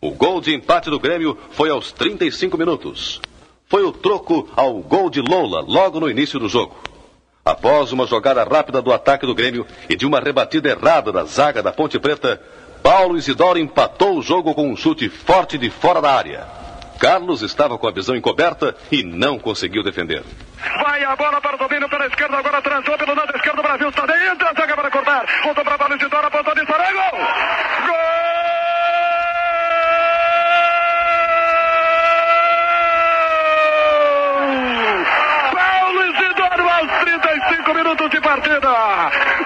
[0.05, 3.23] O gol de empate do Grêmio foi aos 35 minutos.
[3.67, 6.77] Foi o troco ao gol de Lola logo no início do jogo.
[7.43, 11.63] Após uma jogada rápida do ataque do Grêmio e de uma rebatida errada da zaga
[11.63, 12.39] da Ponte Preta,
[12.83, 16.47] Paulo Isidoro empatou o jogo com um chute forte de fora da área.
[17.01, 20.23] Carlos estava com a visão encoberta e não conseguiu defender.
[20.83, 24.05] Vai a bola para o domínio pela esquerda, agora transou pelo lado esquerdo, Brasil está
[24.05, 25.25] dentro, zaga para cortar.
[25.45, 27.21] Voltou para Paulo Isidoro, apontou de fora, gol!
[27.87, 28.45] Gol!
[35.53, 36.91] Paulo Isidoro aos
[37.65, 38.69] 35 minutos de partida.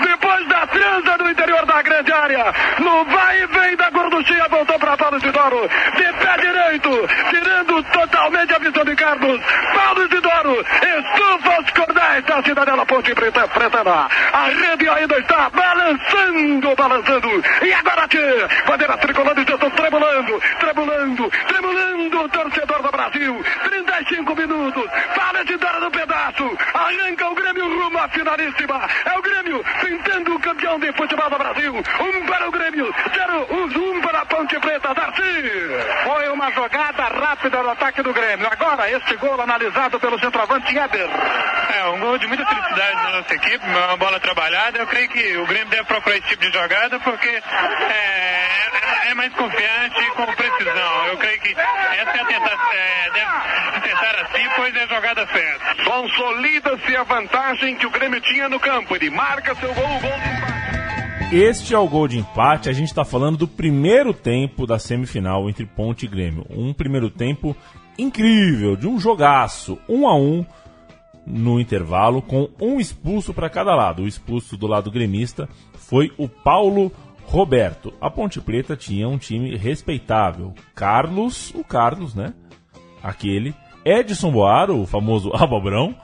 [0.03, 4.79] Depois da transa no interior da grande área, no vai e vem da gorduchinha, voltou
[4.79, 5.69] para Paulo Isidoro.
[5.97, 6.91] De pé direito,
[7.31, 9.41] tirando totalmente a visão de Carlos.
[9.73, 13.79] Paulo Isidoro estufa os cordéis da cidadela Ponte Preta, Preta.
[14.33, 17.45] A rede ainda está balançando, balançando.
[17.63, 23.45] E agora, tchê, bandeira tricolor de estão tremulando, tremulando, tremulando o torcedor do Brasil.
[23.65, 28.89] 35 minutos, Paulo Isidoro no pedaço, arranca o Grêmio rumo finalíssima.
[29.05, 31.75] É o Grêmio pintando o campeão de futebol do Brasil.
[31.75, 35.23] Um para o Grêmio, zero, um para a Ponte Preta, Darcy.
[36.05, 38.49] Foi uma jogada rápida no ataque do Grêmio.
[38.51, 41.09] Agora, este gol analisado pelo centroavante Éder.
[41.77, 44.79] É, um gol de muita felicidade da nossa equipe, uma bola trabalhada.
[44.79, 49.33] Eu creio que o Grêmio deve procurar esse tipo de jogada porque é, é mais
[49.35, 51.07] confiante e com precisão.
[51.09, 55.27] Eu creio que essa é a tentar, é, deve tentar assim, pois é a jogada
[55.27, 55.85] certa.
[55.85, 58.95] Consolida-se a vantagem que o Grêmio tinha no campo.
[58.95, 61.37] Ele marca seu gol, gol de empate.
[61.37, 62.69] Este é o gol de empate.
[62.69, 66.47] A gente está falando do primeiro tempo da semifinal entre Ponte e Grêmio.
[66.49, 67.57] Um primeiro tempo
[67.99, 70.47] incrível, de um jogaço, um a um
[71.27, 74.03] no intervalo, com um expulso para cada lado.
[74.03, 76.93] O expulso do lado gremista foi o Paulo
[77.25, 77.93] Roberto.
[78.01, 80.55] A Ponte Preta tinha um time respeitável.
[80.73, 82.33] Carlos, o Carlos, né?
[83.03, 83.53] Aquele.
[83.85, 85.97] Edson Boaro, o famoso Abobrão.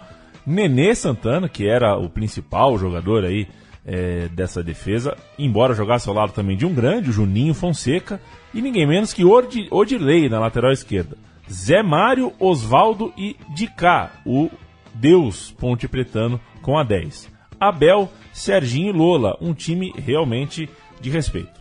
[0.46, 3.46] Nenê Santana, que era o principal jogador aí
[3.86, 8.20] é, dessa defesa, embora jogasse ao lado também de um grande, o Juninho Fonseca,
[8.52, 11.16] e ninguém menos que Odi- Odilei na lateral esquerda.
[11.50, 14.50] Zé Mário, Osvaldo e Dicá, o
[14.94, 17.28] Deus Ponte Pretano com a 10.
[17.60, 20.68] Abel, Serginho e Lola, um time realmente
[21.00, 21.52] de respeito.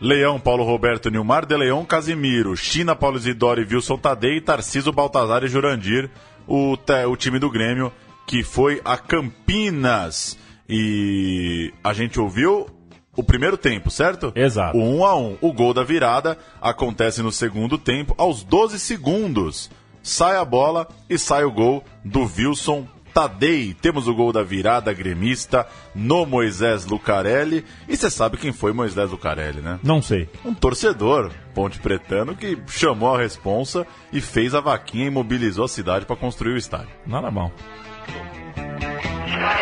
[0.00, 5.42] Leão, Paulo Roberto, Nilmar de Leão, Casimiro, China, Paulo Isidoro e Wilson Tadei, Tarciso, Baltazar
[5.42, 6.08] e Jurandir,
[6.46, 6.76] o,
[7.10, 7.92] o time do Grêmio,
[8.28, 10.38] que foi a Campinas.
[10.68, 12.68] E a gente ouviu
[13.16, 14.30] o primeiro tempo, certo?
[14.36, 14.76] Exato.
[14.76, 19.70] O 1 a 1 O gol da virada acontece no segundo tempo, aos 12 segundos.
[20.02, 23.72] Sai a bola e sai o gol do Wilson Tadei.
[23.72, 27.64] Temos o gol da virada gremista no Moisés Lucarelli.
[27.88, 29.80] E você sabe quem foi Moisés Lucarelli, né?
[29.82, 30.28] Não sei.
[30.44, 35.68] Um torcedor ponte pretano que chamou a responsa e fez a vaquinha e mobilizou a
[35.68, 36.90] cidade para construir o estádio.
[37.06, 37.50] Nada mal.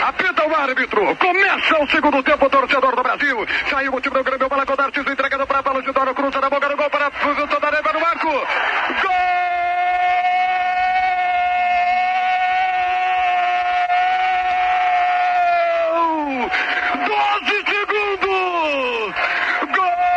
[0.07, 1.17] Apita o árbitro.
[1.17, 3.47] Começa o segundo tempo, torcedor do Brasil.
[3.69, 6.69] Saiu o time do Grêmio, bola com Narciso entregando para Paulo Isidoro, cruza na boca
[6.69, 8.29] do gol para Tadei, vai no marco.
[8.29, 9.37] Gol!
[17.07, 19.15] 12 segundos!
[19.75, 20.17] Gol!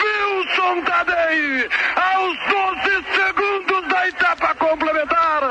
[0.00, 5.42] Wilson Tadei, aos 12 segundos da etapa complementar,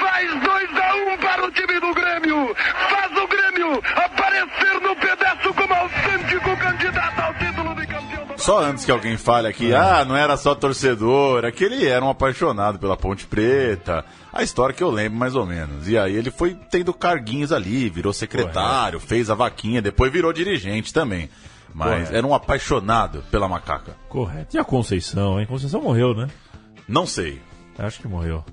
[0.00, 2.56] faz 2 a 1 para o time do Grêmio,
[2.88, 8.62] faz o Grêmio aparecer no pedaço como autêntico candidato ao título de campeão do Só
[8.62, 12.96] antes que alguém fale aqui, ah, não era só torcedor, aquele era um apaixonado pela
[12.96, 14.04] Ponte Preta.
[14.32, 15.88] A história que eu lembro mais ou menos.
[15.88, 20.94] E aí ele foi tendo carguinhos ali, virou secretário, fez a vaquinha, depois virou dirigente
[20.94, 21.28] também.
[21.74, 22.14] Mas Correto.
[22.14, 23.96] era um apaixonado pela macaca.
[24.08, 24.56] Correto.
[24.56, 25.46] E a Conceição, hein?
[25.46, 26.28] Conceição morreu, né?
[26.86, 27.42] Não sei.
[27.76, 28.44] Acho que morreu.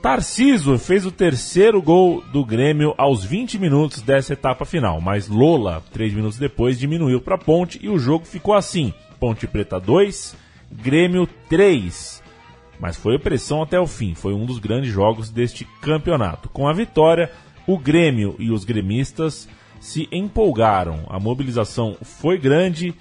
[0.00, 5.82] Tarciso fez o terceiro gol do Grêmio aos 20 minutos dessa etapa final, mas Lola,
[5.92, 10.36] três minutos depois, diminuiu para Ponte e o jogo ficou assim: Ponte Preta 2,
[10.68, 12.20] Grêmio 3.
[12.80, 16.48] Mas foi pressão até o fim, foi um dos grandes jogos deste campeonato.
[16.48, 17.30] Com a vitória,
[17.64, 21.06] o Grêmio e os gremistas se empolgaram.
[21.08, 22.96] A mobilização foi grande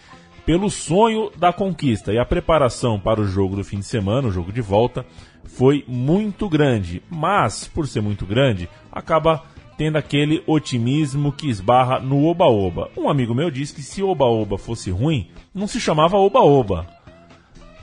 [0.45, 4.31] pelo sonho da conquista e a preparação para o jogo do fim de semana, o
[4.31, 5.03] jogo de volta,
[5.43, 7.01] foi muito grande.
[7.09, 9.43] Mas, por ser muito grande, acaba
[9.75, 12.91] tendo aquele otimismo que esbarra no oba-oba.
[12.95, 16.87] Um amigo meu disse que se oba-oba fosse ruim, não se chamava oba-oba.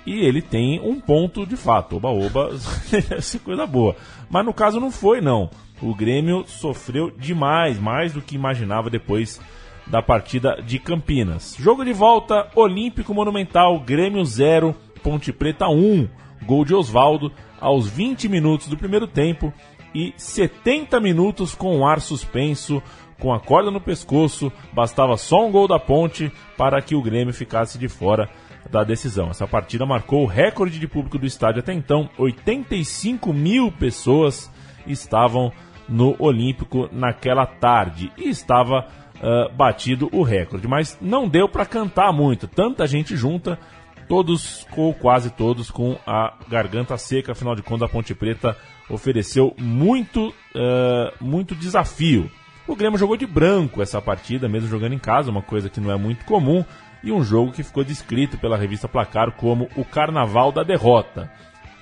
[0.06, 1.96] E ele tem um ponto de fato.
[1.96, 2.56] Oba-oba
[3.20, 3.94] ser coisa boa.
[4.30, 5.50] Mas no caso não foi, não.
[5.82, 9.40] O Grêmio sofreu demais, mais do que imaginava depois
[9.86, 11.56] da partida de Campinas.
[11.58, 16.08] Jogo de volta, Olímpico Monumental, Grêmio 0, Ponte Preta 1.
[16.44, 19.52] Gol de Oswaldo aos 20 minutos do primeiro tempo
[19.94, 22.82] e 70 minutos com o ar suspenso,
[23.18, 24.52] com a corda no pescoço.
[24.72, 28.28] Bastava só um gol da Ponte para que o Grêmio ficasse de fora
[28.70, 29.30] da decisão.
[29.30, 32.08] Essa partida marcou o recorde de público do estádio até então.
[32.18, 34.50] 85 mil pessoas
[34.86, 35.52] estavam
[35.88, 40.68] no Olímpico naquela tarde e estava uh, batido o recorde.
[40.68, 43.58] Mas não deu para cantar muito, tanta gente junta,
[44.08, 47.32] todos ou quase todos com a garganta seca.
[47.32, 48.56] Afinal de contas, a Ponte Preta
[48.90, 52.30] ofereceu muito, uh, muito desafio.
[52.68, 55.90] O Grêmio jogou de branco essa partida, mesmo jogando em casa, uma coisa que não
[55.90, 56.64] é muito comum,
[57.02, 61.30] e um jogo que ficou descrito pela revista Placar como o Carnaval da Derrota.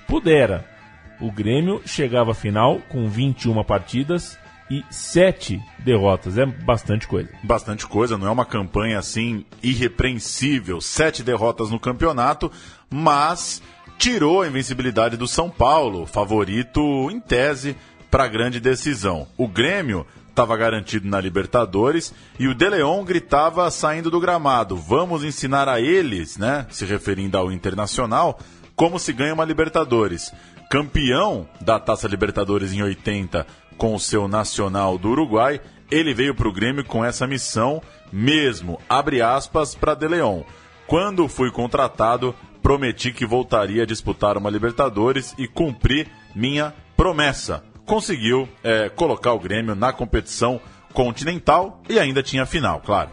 [0.07, 0.77] Pudera
[1.19, 4.37] o Grêmio chegava à final com 21 partidas
[4.69, 6.37] e 7 derrotas.
[6.37, 7.29] É bastante coisa.
[7.43, 10.81] Bastante coisa, não é uma campanha assim irrepreensível.
[10.81, 12.51] Sete derrotas no campeonato,
[12.89, 13.61] mas
[13.97, 17.75] tirou a invencibilidade do São Paulo, favorito em tese
[18.11, 19.27] para a grande decisão.
[19.37, 20.05] O Grêmio
[20.37, 25.81] estava garantido na Libertadores e o De Leon gritava saindo do gramado: "Vamos ensinar a
[25.81, 28.39] eles, né, se referindo ao Internacional,
[28.75, 30.31] como se ganha uma Libertadores"
[30.69, 33.47] campeão da Taça Libertadores em 80
[33.77, 38.79] com o seu Nacional do Uruguai, ele veio para o Grêmio com essa missão mesmo,
[38.87, 40.43] abre aspas, para De Leon.
[40.85, 47.63] Quando fui contratado, prometi que voltaria a disputar uma Libertadores e cumpri minha promessa.
[47.87, 50.61] Conseguiu é, colocar o Grêmio na competição
[50.93, 53.09] continental e ainda tinha final, claro.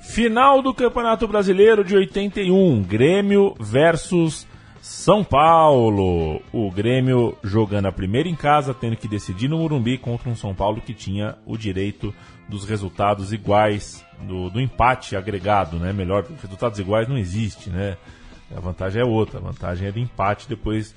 [0.00, 4.48] Final do Campeonato Brasileiro de 81, Grêmio versus
[4.80, 10.30] são Paulo, o Grêmio jogando a primeira em casa, tendo que decidir no Morumbi contra
[10.30, 12.14] um São Paulo que tinha o direito
[12.48, 15.92] dos resultados iguais, do, do empate agregado, né?
[15.92, 17.98] Melhor, resultados iguais não existe, né?
[18.56, 20.94] A vantagem é outra, a vantagem é do empate depois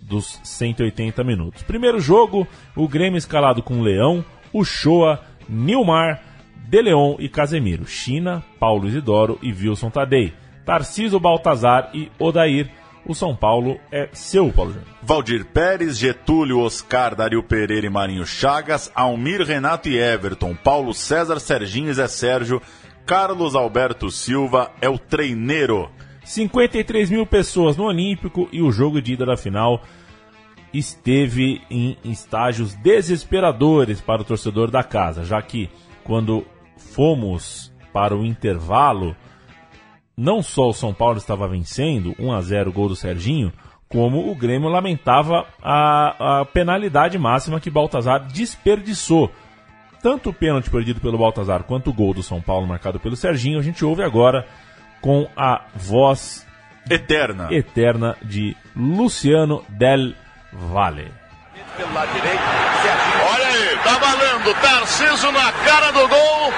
[0.00, 1.62] dos 180 minutos.
[1.62, 6.22] Primeiro jogo, o Grêmio escalado com Leão, Uchoa, Nilmar,
[6.68, 7.86] De Leon e Casemiro.
[7.86, 10.32] China, Paulo Isidoro e Wilson Tadei.
[10.64, 12.70] Tarciso Baltazar e Odair
[13.04, 14.88] o São Paulo é seu, Paulo Júnior.
[15.02, 21.40] Valdir Pérez, Getúlio, Oscar, Dario Pereira e Marinho Chagas, Almir, Renato e Everton, Paulo César,
[21.40, 22.60] Serginho e Zé Sérgio,
[23.06, 25.90] Carlos Alberto Silva é o treineiro.
[26.24, 29.82] 53 mil pessoas no Olímpico e o jogo de ida da final
[30.72, 35.68] esteve em estágios desesperadores para o torcedor da casa, já que
[36.04, 39.16] quando fomos para o intervalo
[40.16, 43.50] não só o São Paulo estava vencendo, 1 a 0 gol do Serginho,
[43.88, 49.30] como o Grêmio lamentava a, a penalidade máxima que Baltazar desperdiçou.
[50.02, 53.58] Tanto o pênalti perdido pelo Baltazar quanto o gol do São Paulo marcado pelo Serginho,
[53.58, 54.46] a gente ouve agora
[55.00, 56.46] com a voz
[56.88, 60.14] eterna, eterna de Luciano Del
[60.52, 61.12] Valle.
[61.76, 62.42] Pelo lado direito,
[62.82, 63.24] Serginho.
[63.32, 66.52] Olha aí, tá valendo, Tarciso na cara do gol.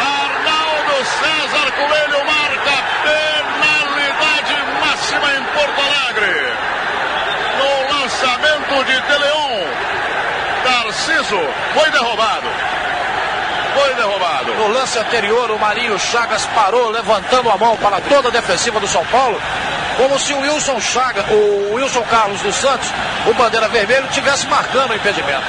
[0.00, 6.34] Arnaldo César Coelho marca penalidade máxima em Porto Alegre.
[7.58, 9.66] No lançamento de Teleon,
[10.64, 11.40] Tarciso
[11.74, 12.48] foi derrubado.
[13.78, 14.54] Foi derrubado.
[14.54, 18.88] No lance anterior, o Marinho Chagas parou, levantando a mão para toda a defensiva do
[18.88, 19.40] São Paulo,
[19.96, 22.88] como se o Wilson Chagas, o Wilson Carlos dos Santos,
[23.26, 25.44] o bandeira vermelho, tivesse marcando o impedimento.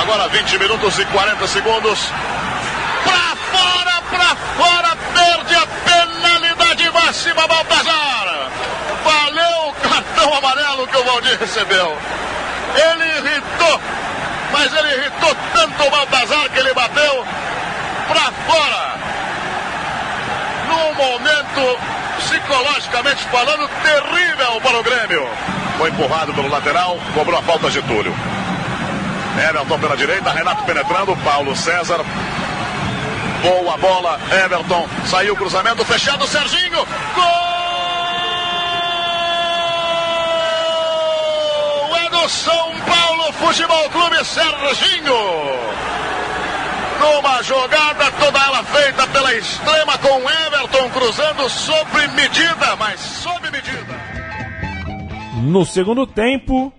[0.00, 2.10] Agora 20 minutos e 40 segundos.
[3.04, 8.48] Pra fora, pra fora, perde a penalidade máxima, Baltazar.
[9.04, 11.98] Valeu o cartão amarelo que o Valdir recebeu.
[12.74, 13.80] Ele irritou,
[14.52, 17.24] mas ele irritou tanto o Baltazar que ele bateu
[18.08, 18.98] pra fora.
[20.68, 21.78] Num momento,
[22.18, 25.28] psicologicamente falando, terrível para o Grêmio.
[25.78, 28.14] Foi empurrado pelo lateral, cobrou a falta de Túlio.
[29.48, 32.04] Everton pela direita, Renato penetrando, Paulo César.
[33.42, 34.86] Boa bola, Everton.
[35.06, 36.86] Saiu o cruzamento, fechado, Serginho.
[37.14, 37.50] Gol!
[41.96, 45.14] É do São Paulo Futebol Clube Serginho.
[47.00, 53.98] Numa jogada toda ela feita pela extrema com Everton cruzando sobre medida, mas sob medida.
[55.44, 56.70] No segundo tempo,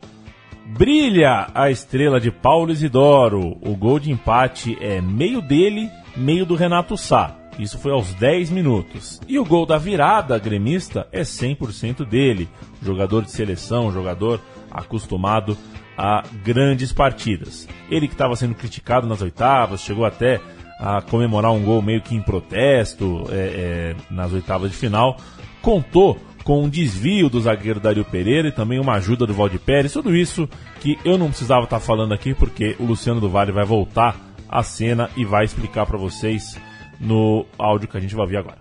[0.78, 3.58] brilha a estrela de Paulo Isidoro.
[3.66, 7.36] O gol de empate é meio dele, meio do Renato Sá.
[7.58, 9.20] Isso foi aos 10 minutos.
[9.28, 12.48] E o gol da virada gremista é 100% dele.
[12.82, 14.40] Jogador de seleção, jogador
[14.72, 15.58] acostumado
[15.98, 17.68] a grandes partidas.
[17.90, 20.40] Ele que estava sendo criticado nas oitavas, chegou até
[20.80, 25.18] a comemorar um gol meio que em protesto é, é, nas oitavas de final,
[25.62, 29.94] contou com um desvio do zagueiro Dario Pereira e também uma ajuda do Valdir Pérez.
[29.94, 30.50] Tudo isso
[30.80, 34.16] que eu não precisava estar falando aqui porque o Luciano do Vale vai voltar
[34.50, 36.60] à cena e vai explicar para vocês
[37.00, 38.61] no áudio que a gente vai ouvir agora.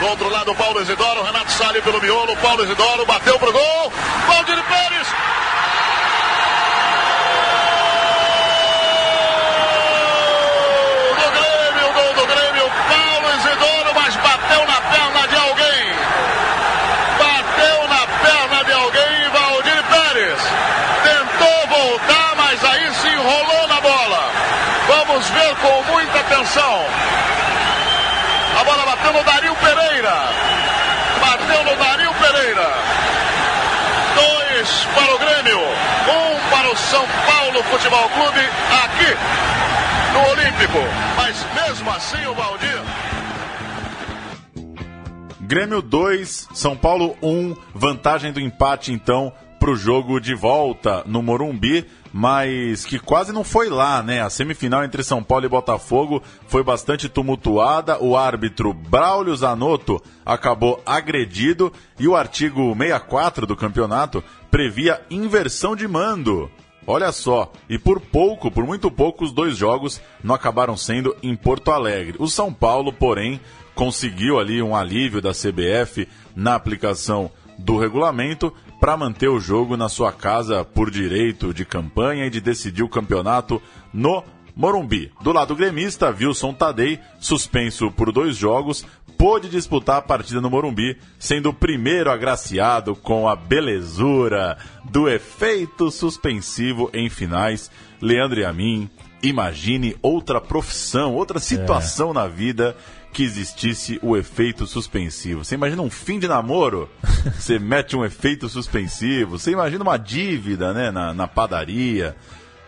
[0.00, 3.92] Do outro lado, Paulo Isidoro, Renato Salles pelo miolo, Paulo Isidoro bateu pro gol,
[4.28, 5.08] Valdir Pérez.
[11.18, 15.92] Do Grêmio, gol do Grêmio, Paulo Isidoro, mas bateu na perna de alguém.
[17.18, 20.40] Bateu na perna de alguém, Valdir Pérez.
[21.02, 24.30] Tentou voltar, mas aí se enrolou na bola.
[24.86, 26.86] Vamos ver com muita atenção.
[29.08, 30.14] Bateu no Dario Pereira.
[31.20, 32.68] Bateu no Dario Pereira.
[34.14, 35.58] Dois para o Grêmio.
[35.58, 38.40] Um para o São Paulo Futebol Clube
[38.84, 39.16] aqui
[40.12, 40.78] no Olímpico.
[41.16, 42.82] Mas mesmo assim o Valdir.
[45.40, 51.22] Grêmio 2, São Paulo 1, vantagem do empate então para o jogo de volta no
[51.22, 54.22] Morumbi, mas que quase não foi lá, né?
[54.22, 58.02] A semifinal entre São Paulo e Botafogo foi bastante tumultuada.
[58.02, 65.86] O árbitro Braulio Zanotto acabou agredido e o artigo 64 do campeonato previa inversão de
[65.86, 66.50] mando.
[66.86, 71.36] Olha só, e por pouco, por muito pouco, os dois jogos não acabaram sendo em
[71.36, 72.16] Porto Alegre.
[72.18, 73.38] O São Paulo, porém,
[73.74, 79.88] conseguiu ali um alívio da CBF na aplicação do regulamento para manter o jogo na
[79.88, 83.60] sua casa por direito de campanha e de decidir o campeonato
[83.92, 84.22] no
[84.54, 85.12] Morumbi.
[85.22, 88.84] Do lado gremista, Wilson Tadei, suspenso por dois jogos,
[89.16, 95.90] pôde disputar a partida no Morumbi, sendo o primeiro agraciado com a belezura do efeito
[95.90, 97.70] suspensivo em finais.
[98.00, 98.90] Leandro e a mim,
[99.22, 102.14] imagine outra profissão, outra situação é.
[102.14, 102.76] na vida
[103.12, 105.44] que existisse o efeito suspensivo.
[105.44, 106.88] Você imagina um fim de namoro?
[107.34, 109.38] Você mete um efeito suspensivo.
[109.38, 112.14] Você imagina uma dívida né, na, na padaria.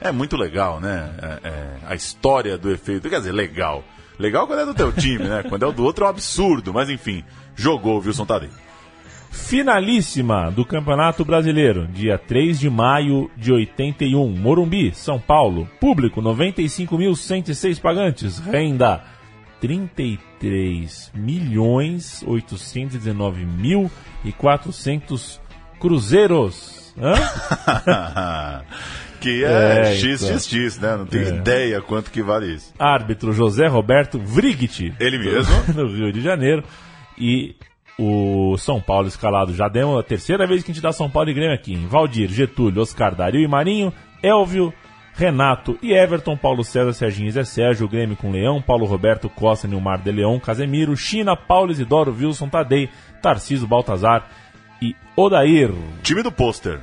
[0.00, 1.14] É muito legal, né?
[1.22, 3.08] É, é, a história do efeito.
[3.08, 3.84] Quer dizer, legal.
[4.18, 5.42] Legal quando é do teu time, né?
[5.48, 6.72] Quando é o do outro é um absurdo.
[6.72, 7.22] Mas enfim,
[7.54, 8.50] jogou Wilson Tadei.
[9.30, 15.68] Finalíssima do Campeonato Brasileiro, dia 3 de maio de 81, Morumbi, São Paulo.
[15.80, 18.38] Público, 95.106 pagantes.
[18.38, 19.04] Renda,
[19.60, 23.90] 33 milhões 819 mil
[24.24, 25.40] e 400
[25.78, 26.94] cruzeiros.
[26.98, 27.14] Hã?
[29.20, 30.90] que é, é XXX, então.
[30.90, 30.96] né?
[30.96, 31.36] Não tenho é.
[31.36, 32.72] ideia quanto que vale isso.
[32.78, 34.94] Árbitro José Roberto Vrigit.
[34.98, 35.54] Ele mesmo.
[35.74, 36.64] no Rio de Janeiro.
[37.18, 37.54] E
[37.98, 41.28] o São Paulo escalado já deu a terceira vez que a gente dá São Paulo
[41.28, 41.76] e Grêmio aqui.
[41.86, 43.92] Valdir, Getúlio, Oscar Dario e Marinho,
[44.22, 44.72] Elvio,
[45.20, 49.68] Renato e Everton, Paulo César, Serginho e Zé Sérgio, Grêmio com Leão, Paulo Roberto Costa,
[49.68, 52.88] Nilmar de Leão, Casemiro, China, Paulo Isidoro, Wilson Tadei,
[53.20, 54.26] Tarciso Baltazar
[54.80, 55.74] e Odair.
[56.02, 56.80] Time do pôster.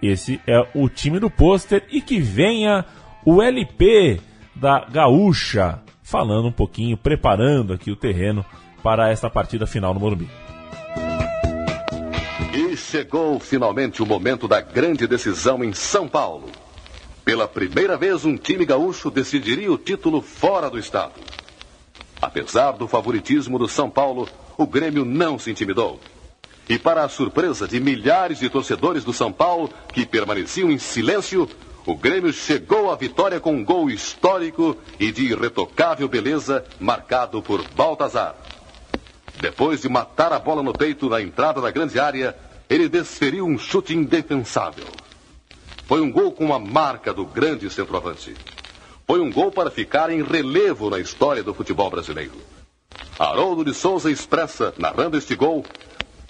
[0.00, 2.84] Esse é o time do pôster e que venha
[3.26, 4.20] o LP
[4.54, 8.46] da Gaúcha, falando um pouquinho, preparando aqui o terreno
[8.80, 10.30] para esta partida final no Morumbi.
[12.54, 16.61] E chegou finalmente o momento da grande decisão em São Paulo.
[17.24, 21.12] Pela primeira vez, um time gaúcho decidiria o título fora do estado.
[22.20, 26.00] Apesar do favoritismo do São Paulo, o Grêmio não se intimidou.
[26.68, 31.48] E para a surpresa de milhares de torcedores do São Paulo que permaneciam em silêncio,
[31.84, 37.62] o Grêmio chegou à vitória com um gol histórico e de irretocável beleza, marcado por
[37.74, 38.36] Baltazar.
[39.40, 42.36] Depois de matar a bola no peito na entrada da grande área,
[42.70, 44.86] ele desferiu um chute indefensável.
[45.86, 48.34] Foi um gol com a marca do grande centroavante.
[49.06, 52.32] Foi um gol para ficar em relevo na história do futebol brasileiro.
[53.18, 55.64] Haroldo de Souza expressa, narrando este gol,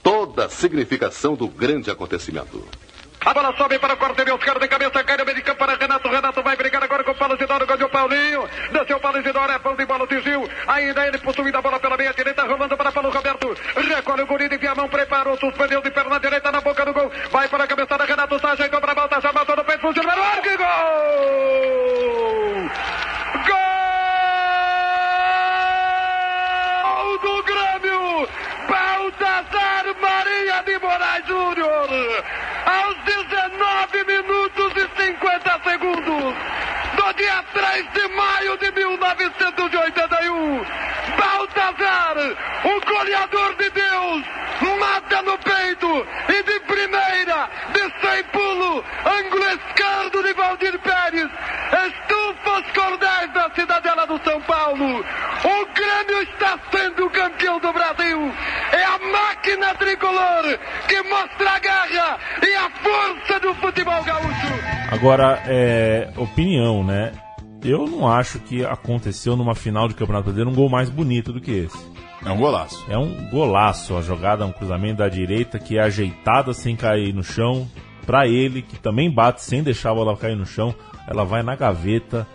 [0.03, 2.65] toda a significação do grande acontecimento.
[3.25, 5.59] A bola sobe para o corte meio esquerdo de cabeça, cai no meio de campo
[5.59, 6.09] para Renato.
[6.09, 8.49] Renato vai brigar agora com o Paulo Isidoro, ganhou o Paulinho.
[8.73, 10.49] Desceu o Paulo Isidoro, é bom de bola, Tigil.
[10.67, 13.57] Ainda ele possuindo a bola pela meia direita, rolando para Paulo Roberto.
[13.77, 17.13] Recolhe o guri de via mão, preparou, suspendeu de perna direita na boca do gol.
[17.31, 20.17] Vai para a cabeçada, Renato Sá, chegou para a volta, já matou no peito, funcionou
[20.17, 20.67] no ar, que gol!
[26.83, 28.29] Gol do Grêmio!
[28.69, 31.89] Baltazar Maria de Moraes Júnior!
[32.67, 36.35] Aos 19 minutos e 50 segundos
[36.97, 40.65] do dia 3 de maio de 1981.
[41.17, 42.17] Baltazar,
[42.65, 44.25] o goleador de Deus,
[44.79, 51.31] mata no peito e de primeira, de sem pulo, ângulo esquerdo de Valdir Pérez,
[51.87, 55.05] estufa os cordéis da cidadela do São Paulo.
[55.45, 58.33] O Grêmio está sendo campeão do Brasil.
[58.73, 58.99] É a
[59.75, 60.59] tricolor
[60.89, 64.53] que mostra a garra e a força do futebol gaúcho.
[64.91, 67.13] Agora, é, opinião, né?
[67.65, 71.41] Eu não acho que aconteceu numa final de Campeonato Brasileiro um gol mais bonito do
[71.41, 71.93] que esse.
[72.25, 72.85] É um golaço.
[72.89, 73.97] É um golaço.
[73.97, 77.69] A jogada, um cruzamento da direita que é ajeitada sem cair no chão.
[78.07, 80.75] Pra ele, que também bate sem deixar a bola cair no chão.
[81.09, 82.27] Ela vai na gaveta.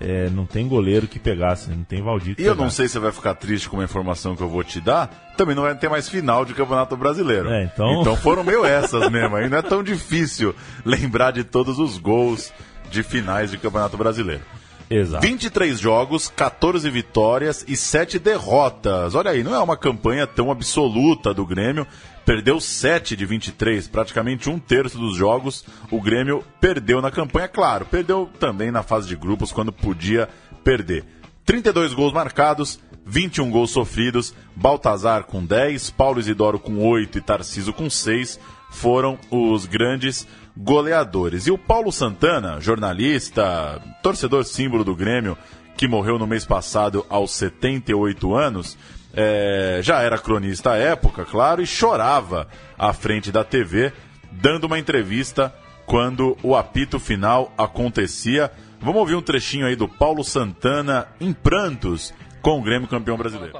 [0.00, 2.60] É, não tem goleiro que pegasse, não tem Valdir E eu pegasse.
[2.60, 5.32] não sei se você vai ficar triste com a informação que eu vou te dar.
[5.36, 7.48] Também não vai ter mais final de Campeonato Brasileiro.
[7.50, 9.34] É, então- foram meio essas mesmo.
[9.36, 12.52] Aí não é tão difícil lembrar de todos os gols
[12.90, 14.42] de finais de Campeonato Brasileiro.
[14.90, 15.26] Exato.
[15.26, 19.14] 23 jogos, 14 vitórias e 7 derrotas.
[19.14, 21.86] Olha aí, não é uma campanha tão absoluta do Grêmio.
[22.28, 27.48] Perdeu 7 de 23, praticamente um terço dos jogos o Grêmio perdeu na campanha.
[27.48, 30.28] Claro, perdeu também na fase de grupos quando podia
[30.62, 31.06] perder.
[31.46, 34.34] 32 gols marcados, 21 gols sofridos.
[34.54, 41.46] Baltazar com 10, Paulo Isidoro com 8 e Tarciso com 6 foram os grandes goleadores.
[41.46, 45.34] E o Paulo Santana, jornalista, torcedor símbolo do Grêmio,
[45.78, 48.76] que morreu no mês passado aos 78 anos,
[49.14, 52.48] é, já era cronista à época, claro, e chorava
[52.78, 53.92] à frente da TV,
[54.30, 55.52] dando uma entrevista
[55.86, 58.50] quando o apito final acontecia.
[58.80, 63.52] Vamos ouvir um trechinho aí do Paulo Santana em prantos com o Grêmio campeão brasileiro.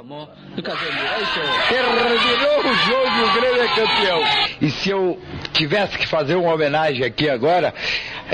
[1.69, 4.21] Terminou o jogo e o Grêmio é campeão.
[4.61, 5.21] E se eu
[5.53, 7.75] tivesse que fazer uma homenagem aqui agora,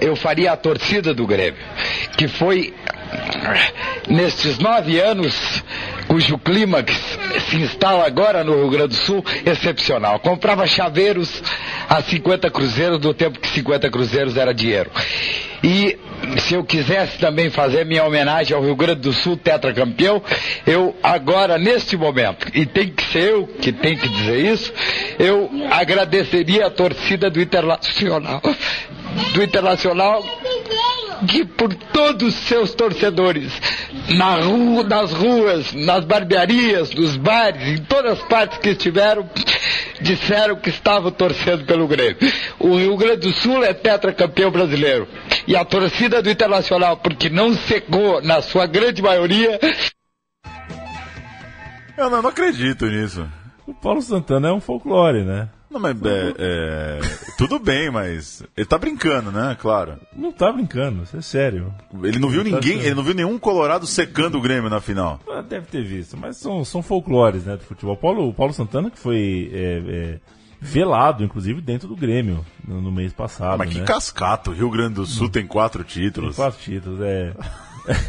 [0.01, 1.61] eu faria a torcida do Grêmio,
[2.19, 2.75] que foi
[4.09, 5.63] nestes nove anos
[6.15, 6.95] cujo clímax
[7.51, 10.21] se instala agora no Rio Grande do Sul, excepcional.
[10.21, 11.43] Comprava chaveiros
[11.89, 14.93] a 50 cruzeiros do tempo que 50 cruzeiros era dinheiro.
[15.61, 15.99] E
[16.39, 20.23] se eu quisesse também fazer minha homenagem ao Rio Grande do Sul, tetracampeão,
[20.65, 24.73] eu agora, neste momento, e tem que ser eu que tenho que dizer isso,
[25.19, 28.41] eu agradeceria a torcida do Internacional.
[29.33, 30.25] Do Internacional
[31.27, 33.53] que por todos os seus torcedores,
[34.17, 39.29] na rua, nas ruas, nas barbearias, nos bares, em todas as partes que estiveram,
[40.01, 42.17] disseram que estavam torcendo pelo Grêmio.
[42.59, 45.09] O Rio Grande do Sul é tetracampeão brasileiro.
[45.47, 49.59] E a torcida do Internacional, porque não secou na sua grande maioria,
[51.97, 53.27] Eu não acredito nisso.
[53.67, 55.49] O Paulo Santana é um folclore, né?
[55.75, 57.01] Não, mas é, é,
[57.37, 59.57] tudo bem, mas ele tá brincando, né?
[59.61, 59.97] Claro.
[60.17, 61.75] Não tá brincando, isso é sério.
[62.03, 62.85] Ele não viu Tá ninguém, sendo.
[62.87, 65.19] ele não viu nenhum Colorado secando o Grêmio na final.
[65.29, 67.97] Ah, Deve ter visto, mas são, são folclores né, do futebol.
[67.97, 70.21] Paulo, o Paulo Santana que foi é, é,
[70.61, 73.59] velado, inclusive, dentro do Grêmio no, no mês passado.
[73.59, 73.85] Mas que né?
[73.85, 76.37] cascato, o Rio Grande do Sul tem quatro Tem títulos.
[76.37, 77.35] quatro títulos, é,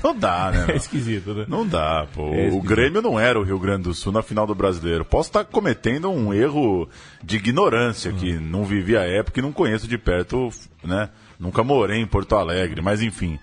[0.04, 0.66] Não dá, né?
[0.74, 1.46] é esquisito, né?
[1.48, 2.34] Não dá, pô.
[2.34, 2.62] É o.
[2.62, 5.04] Grêmio não era o Rio Grande do Sul na final do Brasileiro.
[5.04, 6.88] Posso estar cometendo um erro
[7.24, 8.42] de ignorância, que Hum.
[8.42, 10.50] não vivi a época e não conheço de perto,
[10.84, 11.10] né?
[11.40, 13.38] Nunca morei em Porto Alegre, mas enfim.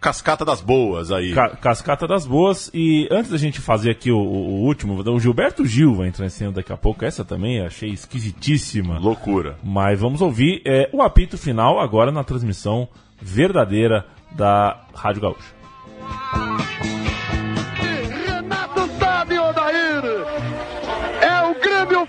[0.00, 1.32] Cascata das boas aí.
[1.34, 2.70] Ca- Cascata das Boas.
[2.72, 6.24] E antes da gente fazer aqui o, o- o último, o Gilberto Gil vai entrar
[6.24, 7.04] em cena daqui a pouco.
[7.04, 8.96] Essa também achei esquisitíssima.
[9.00, 9.58] Loucura.
[9.62, 12.88] Mas vamos ouvir é, o apito final agora na transmissão
[13.20, 15.57] verdadeira da Rádio Gaúcha.
[16.08, 16.77] Renato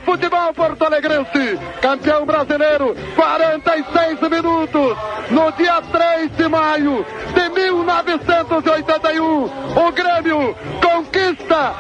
[0.10, 4.98] Futebol Porto Alegrense, campeão brasileiro, 46 minutos,
[5.30, 9.44] no dia 3 de maio de 1981.
[9.44, 11.76] O Grêmio conquista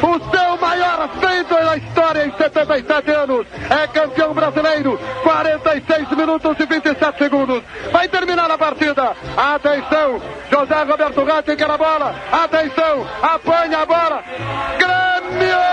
[0.00, 3.44] o seu maior feito na história em 77 anos.
[3.68, 7.60] É campeão brasileiro, 46 minutos e 27 segundos.
[7.90, 9.16] Vai terminar a partida.
[9.36, 12.14] Atenção, José Roberto Ratti na bola.
[12.30, 14.22] Atenção, apanha a bola.
[14.78, 15.64] Grêmio!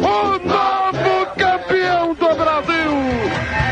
[0.00, 2.92] O novo campeão do Brasil!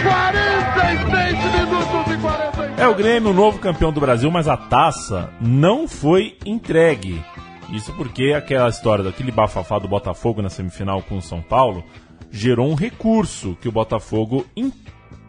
[0.03, 5.89] 46 minutos e É o Grêmio, o novo campeão do Brasil, mas a taça não
[5.89, 7.23] foi entregue.
[7.71, 11.83] Isso porque aquela história daquele bafafá do Botafogo na semifinal com o São Paulo
[12.31, 14.47] gerou um recurso que o Botafogo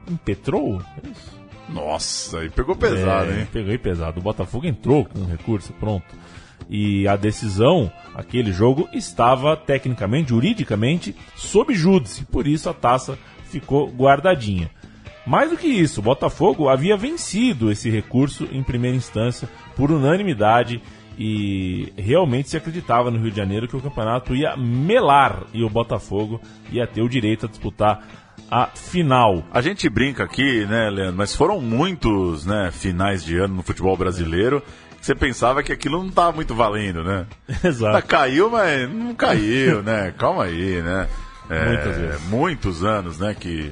[0.08, 0.82] impetrou.
[1.04, 3.48] É Nossa, e pegou pesado, é, hein?
[3.52, 4.20] Pegou pesado.
[4.20, 6.06] O Botafogo entrou com um recurso, pronto.
[6.70, 12.26] E a decisão, aquele jogo, estava tecnicamente, juridicamente, sob júdice.
[12.26, 14.70] Por isso a taça ficou guardadinha.
[15.26, 20.82] Mais do que isso, o Botafogo havia vencido esse recurso em primeira instância por unanimidade
[21.20, 25.70] e realmente se acreditava no Rio de Janeiro que o campeonato ia melar e o
[25.70, 26.40] Botafogo
[26.72, 28.08] ia ter o direito a disputar
[28.50, 29.44] a final.
[29.52, 33.98] A gente brinca aqui, né, Leandro, mas foram muitos, né, finais de ano no futebol
[33.98, 37.26] brasileiro que você pensava que aquilo não estava muito valendo, né?
[37.64, 37.98] Exato.
[37.98, 40.14] Ah, Caiu, mas não caiu, né?
[40.18, 41.08] Calma aí, né?
[41.50, 42.18] É.
[42.28, 43.72] Muitos anos, né, que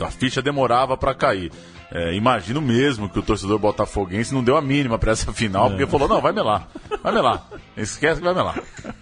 [0.00, 1.52] a, a ficha demorava para cair.
[1.92, 5.68] É, imagino mesmo que o torcedor botafoguense não deu a mínima para essa final, É.
[5.70, 6.68] porque falou, não, vai melar,
[7.02, 7.46] vai melar.
[7.76, 8.58] Esquece que vai melar.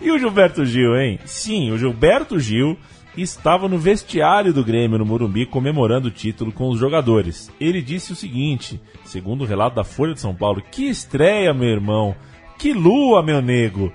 [0.00, 1.18] E o Gilberto Gil, hein?
[1.24, 2.76] Sim, o Gilberto Gil
[3.16, 7.50] estava no vestiário do Grêmio no Morumbi comemorando o título com os jogadores.
[7.60, 11.68] Ele disse o seguinte, segundo o relato da Folha de São Paulo: Que estreia, meu
[11.68, 12.14] irmão!
[12.58, 13.92] Que lua, meu nego!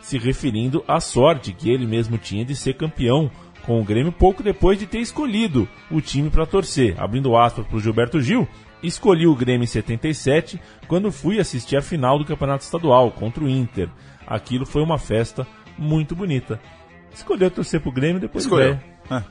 [0.00, 3.30] Se referindo à sorte que ele mesmo tinha de ser campeão
[3.64, 6.94] com o Grêmio pouco depois de ter escolhido o time para torcer.
[6.98, 8.48] Abrindo aspas para o Gilberto Gil,
[8.82, 13.48] escolhi o Grêmio em 77 quando fui assistir a final do Campeonato Estadual contra o
[13.48, 13.90] Inter.
[14.26, 15.46] Aquilo foi uma festa
[15.76, 16.58] muito bonita.
[17.18, 18.78] Escolheu torcer pro Grêmio depois Escolheu.
[19.10, 19.22] Ah,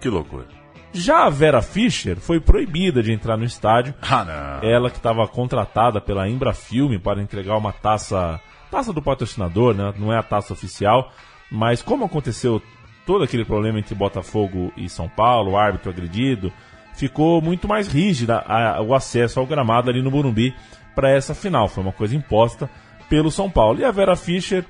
[0.00, 0.46] que loucura.
[0.92, 3.94] Já a Vera Fischer foi proibida de entrar no estádio.
[4.02, 4.24] Ah,
[4.62, 4.68] não.
[4.68, 8.38] Ela que estava contratada pela Embrafilme para entregar uma taça,
[8.70, 9.92] taça do patrocinador, né?
[9.98, 11.10] Não é a taça oficial,
[11.50, 12.60] mas como aconteceu
[13.06, 16.52] todo aquele problema entre Botafogo e São Paulo, o árbitro agredido,
[16.94, 20.54] ficou muito mais rígida a- o acesso ao gramado ali no Burumbi
[20.94, 21.68] para essa final.
[21.68, 22.68] Foi uma coisa imposta
[23.08, 23.80] pelo São Paulo.
[23.80, 24.62] E a Vera Fischer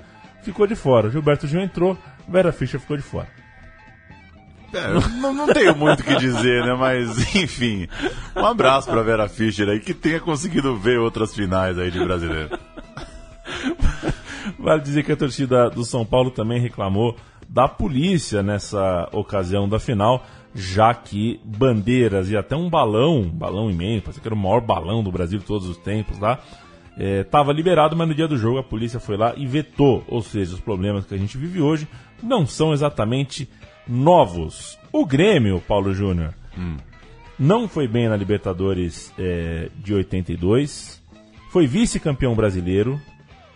[0.43, 1.11] ficou de fora.
[1.11, 1.99] Gilberto Gil entrou,
[2.29, 3.29] Vera Fischer ficou de fora.
[4.73, 6.75] É, não, não tenho muito o que dizer, né?
[6.75, 7.87] Mas, enfim.
[8.35, 12.59] Um abraço pra Vera Fischer aí, que tenha conseguido ver outras finais aí de brasileiro.
[14.59, 17.17] Vale dizer que a torcida do São Paulo também reclamou
[17.49, 23.71] da polícia nessa ocasião da final, já que bandeiras e até um balão, um balão
[23.71, 26.39] imenso, parece que era o maior balão do Brasil de todos os tempos lá,
[26.97, 30.05] estava liberado, mas no dia do jogo a polícia foi lá e vetou.
[30.09, 31.87] Ou seja, os problemas que a gente vive hoje
[32.23, 33.49] não são exatamente
[33.87, 34.79] novos.
[34.93, 36.35] O Grêmio, Paulo Júnior,
[37.39, 41.03] não foi bem na Libertadores eh, de 82,
[41.51, 43.01] foi vice-campeão brasileiro,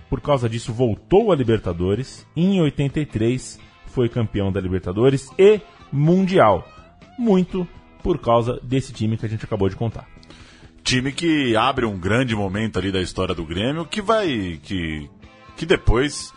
[0.08, 5.60] por causa disso voltou a Libertadores, e em 83 foi campeão da Libertadores e
[5.92, 6.66] Mundial.
[7.18, 7.66] Muito
[8.02, 10.06] por causa desse time que a gente acabou de contar.
[10.82, 14.60] Time que abre um grande momento ali da história do Grêmio, que vai.
[14.62, 15.10] que,
[15.56, 16.32] que depois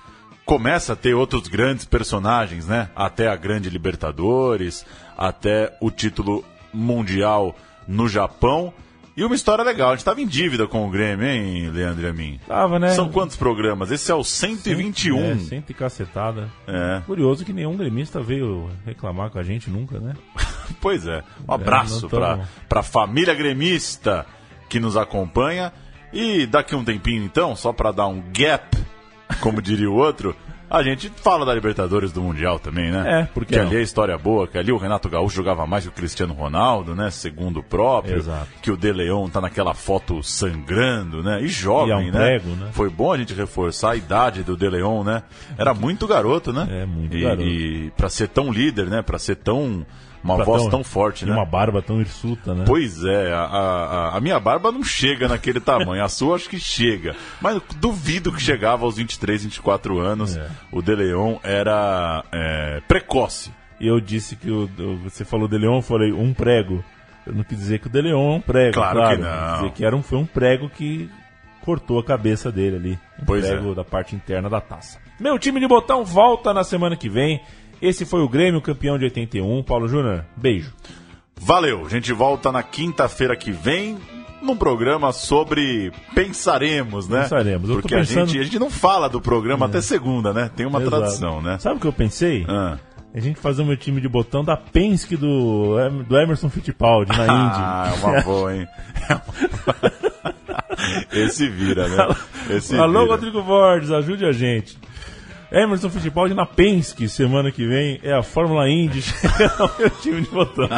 [0.49, 2.89] começa a ter outros grandes personagens, né?
[2.95, 4.83] Até a grande Libertadores,
[5.15, 6.43] até o título
[6.73, 7.55] mundial
[7.87, 8.73] no Japão.
[9.15, 12.09] E uma história legal, a gente estava em dívida com o Grêmio, hein, Leandro e
[12.09, 12.39] a mim?
[12.47, 12.89] Tava, né?
[12.95, 13.91] São quantos programas?
[13.91, 15.19] Esse é o 121.
[15.23, 16.49] É, cento e cacetada.
[16.67, 17.01] É.
[17.05, 20.15] Curioso que nenhum gremista veio reclamar com a gente nunca, né?
[20.81, 21.23] Pois é.
[21.47, 24.25] Um abraço não tamo- para a família gremista
[24.67, 25.71] que nos acompanha.
[26.11, 28.78] E daqui um tempinho, então, só para dar um gap,
[29.41, 30.35] como diria o outro,
[30.69, 33.21] a gente fala da Libertadores do Mundial também, né?
[33.21, 33.67] É, por que que não?
[33.67, 36.93] ali é história boa, que ali o Renato Gaúcho jogava mais que o Cristiano Ronaldo,
[36.93, 37.09] né?
[37.09, 38.17] Segundo o próprio.
[38.17, 38.47] Exato.
[38.61, 41.41] Que o De Leon tá naquela foto sangrando, né?
[41.41, 42.11] E jovem, E é um né?
[42.11, 42.69] prego, né?
[42.71, 45.23] Foi bom a gente reforçar a idade do De Leon, né?
[45.57, 46.67] Era muito garoto, né?
[46.69, 47.41] É, muito e, garoto.
[47.41, 49.01] E pra ser tão líder, né?
[49.01, 49.85] Pra ser tão...
[50.24, 51.32] Uma Pra voz tão- tão forte, né?
[51.34, 52.63] uma barba tão hirsuta, né?
[52.67, 56.59] Pois é, a, a, a minha barba não chega naquele tamanho, a sua acho que
[56.59, 57.15] chega.
[57.41, 60.36] Mas duvido que chegava aos 23, 24 anos.
[60.36, 60.49] É.
[60.72, 63.51] O De Leon era é, precoce.
[63.80, 64.70] E eu disse que o,
[65.03, 66.84] você falou de Leon, eu falei um prego.
[67.26, 69.15] Eu não quis dizer que o De Leon é um prego, Claro claro.
[69.17, 69.30] que não.
[69.51, 71.09] Quis dizer que era um, foi um prego que
[71.63, 72.99] cortou a cabeça dele ali.
[73.22, 73.76] Um Pois prego é.
[73.76, 74.99] da parte interna da taça.
[75.17, 77.41] Meu time de botão volta na semana que vem.
[77.82, 79.63] Esse foi o Grêmio, campeão de 81.
[79.63, 80.73] Paulo Júnior, beijo.
[81.39, 83.97] Valeu, a gente volta na quinta-feira que vem
[84.41, 87.21] num programa sobre pensaremos, né?
[87.23, 87.69] Pensaremos.
[87.69, 90.49] Porque pensando- a, gente, a gente não fala do programa até segunda, né?
[90.55, 90.97] Tem uma Exato.
[90.97, 91.57] tradição, né?
[91.59, 92.45] Sabe o que eu pensei?
[92.47, 92.77] Ah.
[93.13, 95.75] A gente fazer o meu time de botão da Penske do,
[96.07, 97.57] do Emerson Fittipaldi na Indy.
[97.57, 98.67] Ah, é uma boa, hein?
[101.11, 102.15] Esse vira, né?
[102.49, 103.11] Esse Alô, vira.
[103.13, 104.77] Rodrigo Borges, ajude a gente.
[105.51, 109.03] Emerson Fittipaldi na Penske, semana que vem, é a Fórmula Indy.
[109.39, 110.69] é o meu time de botão.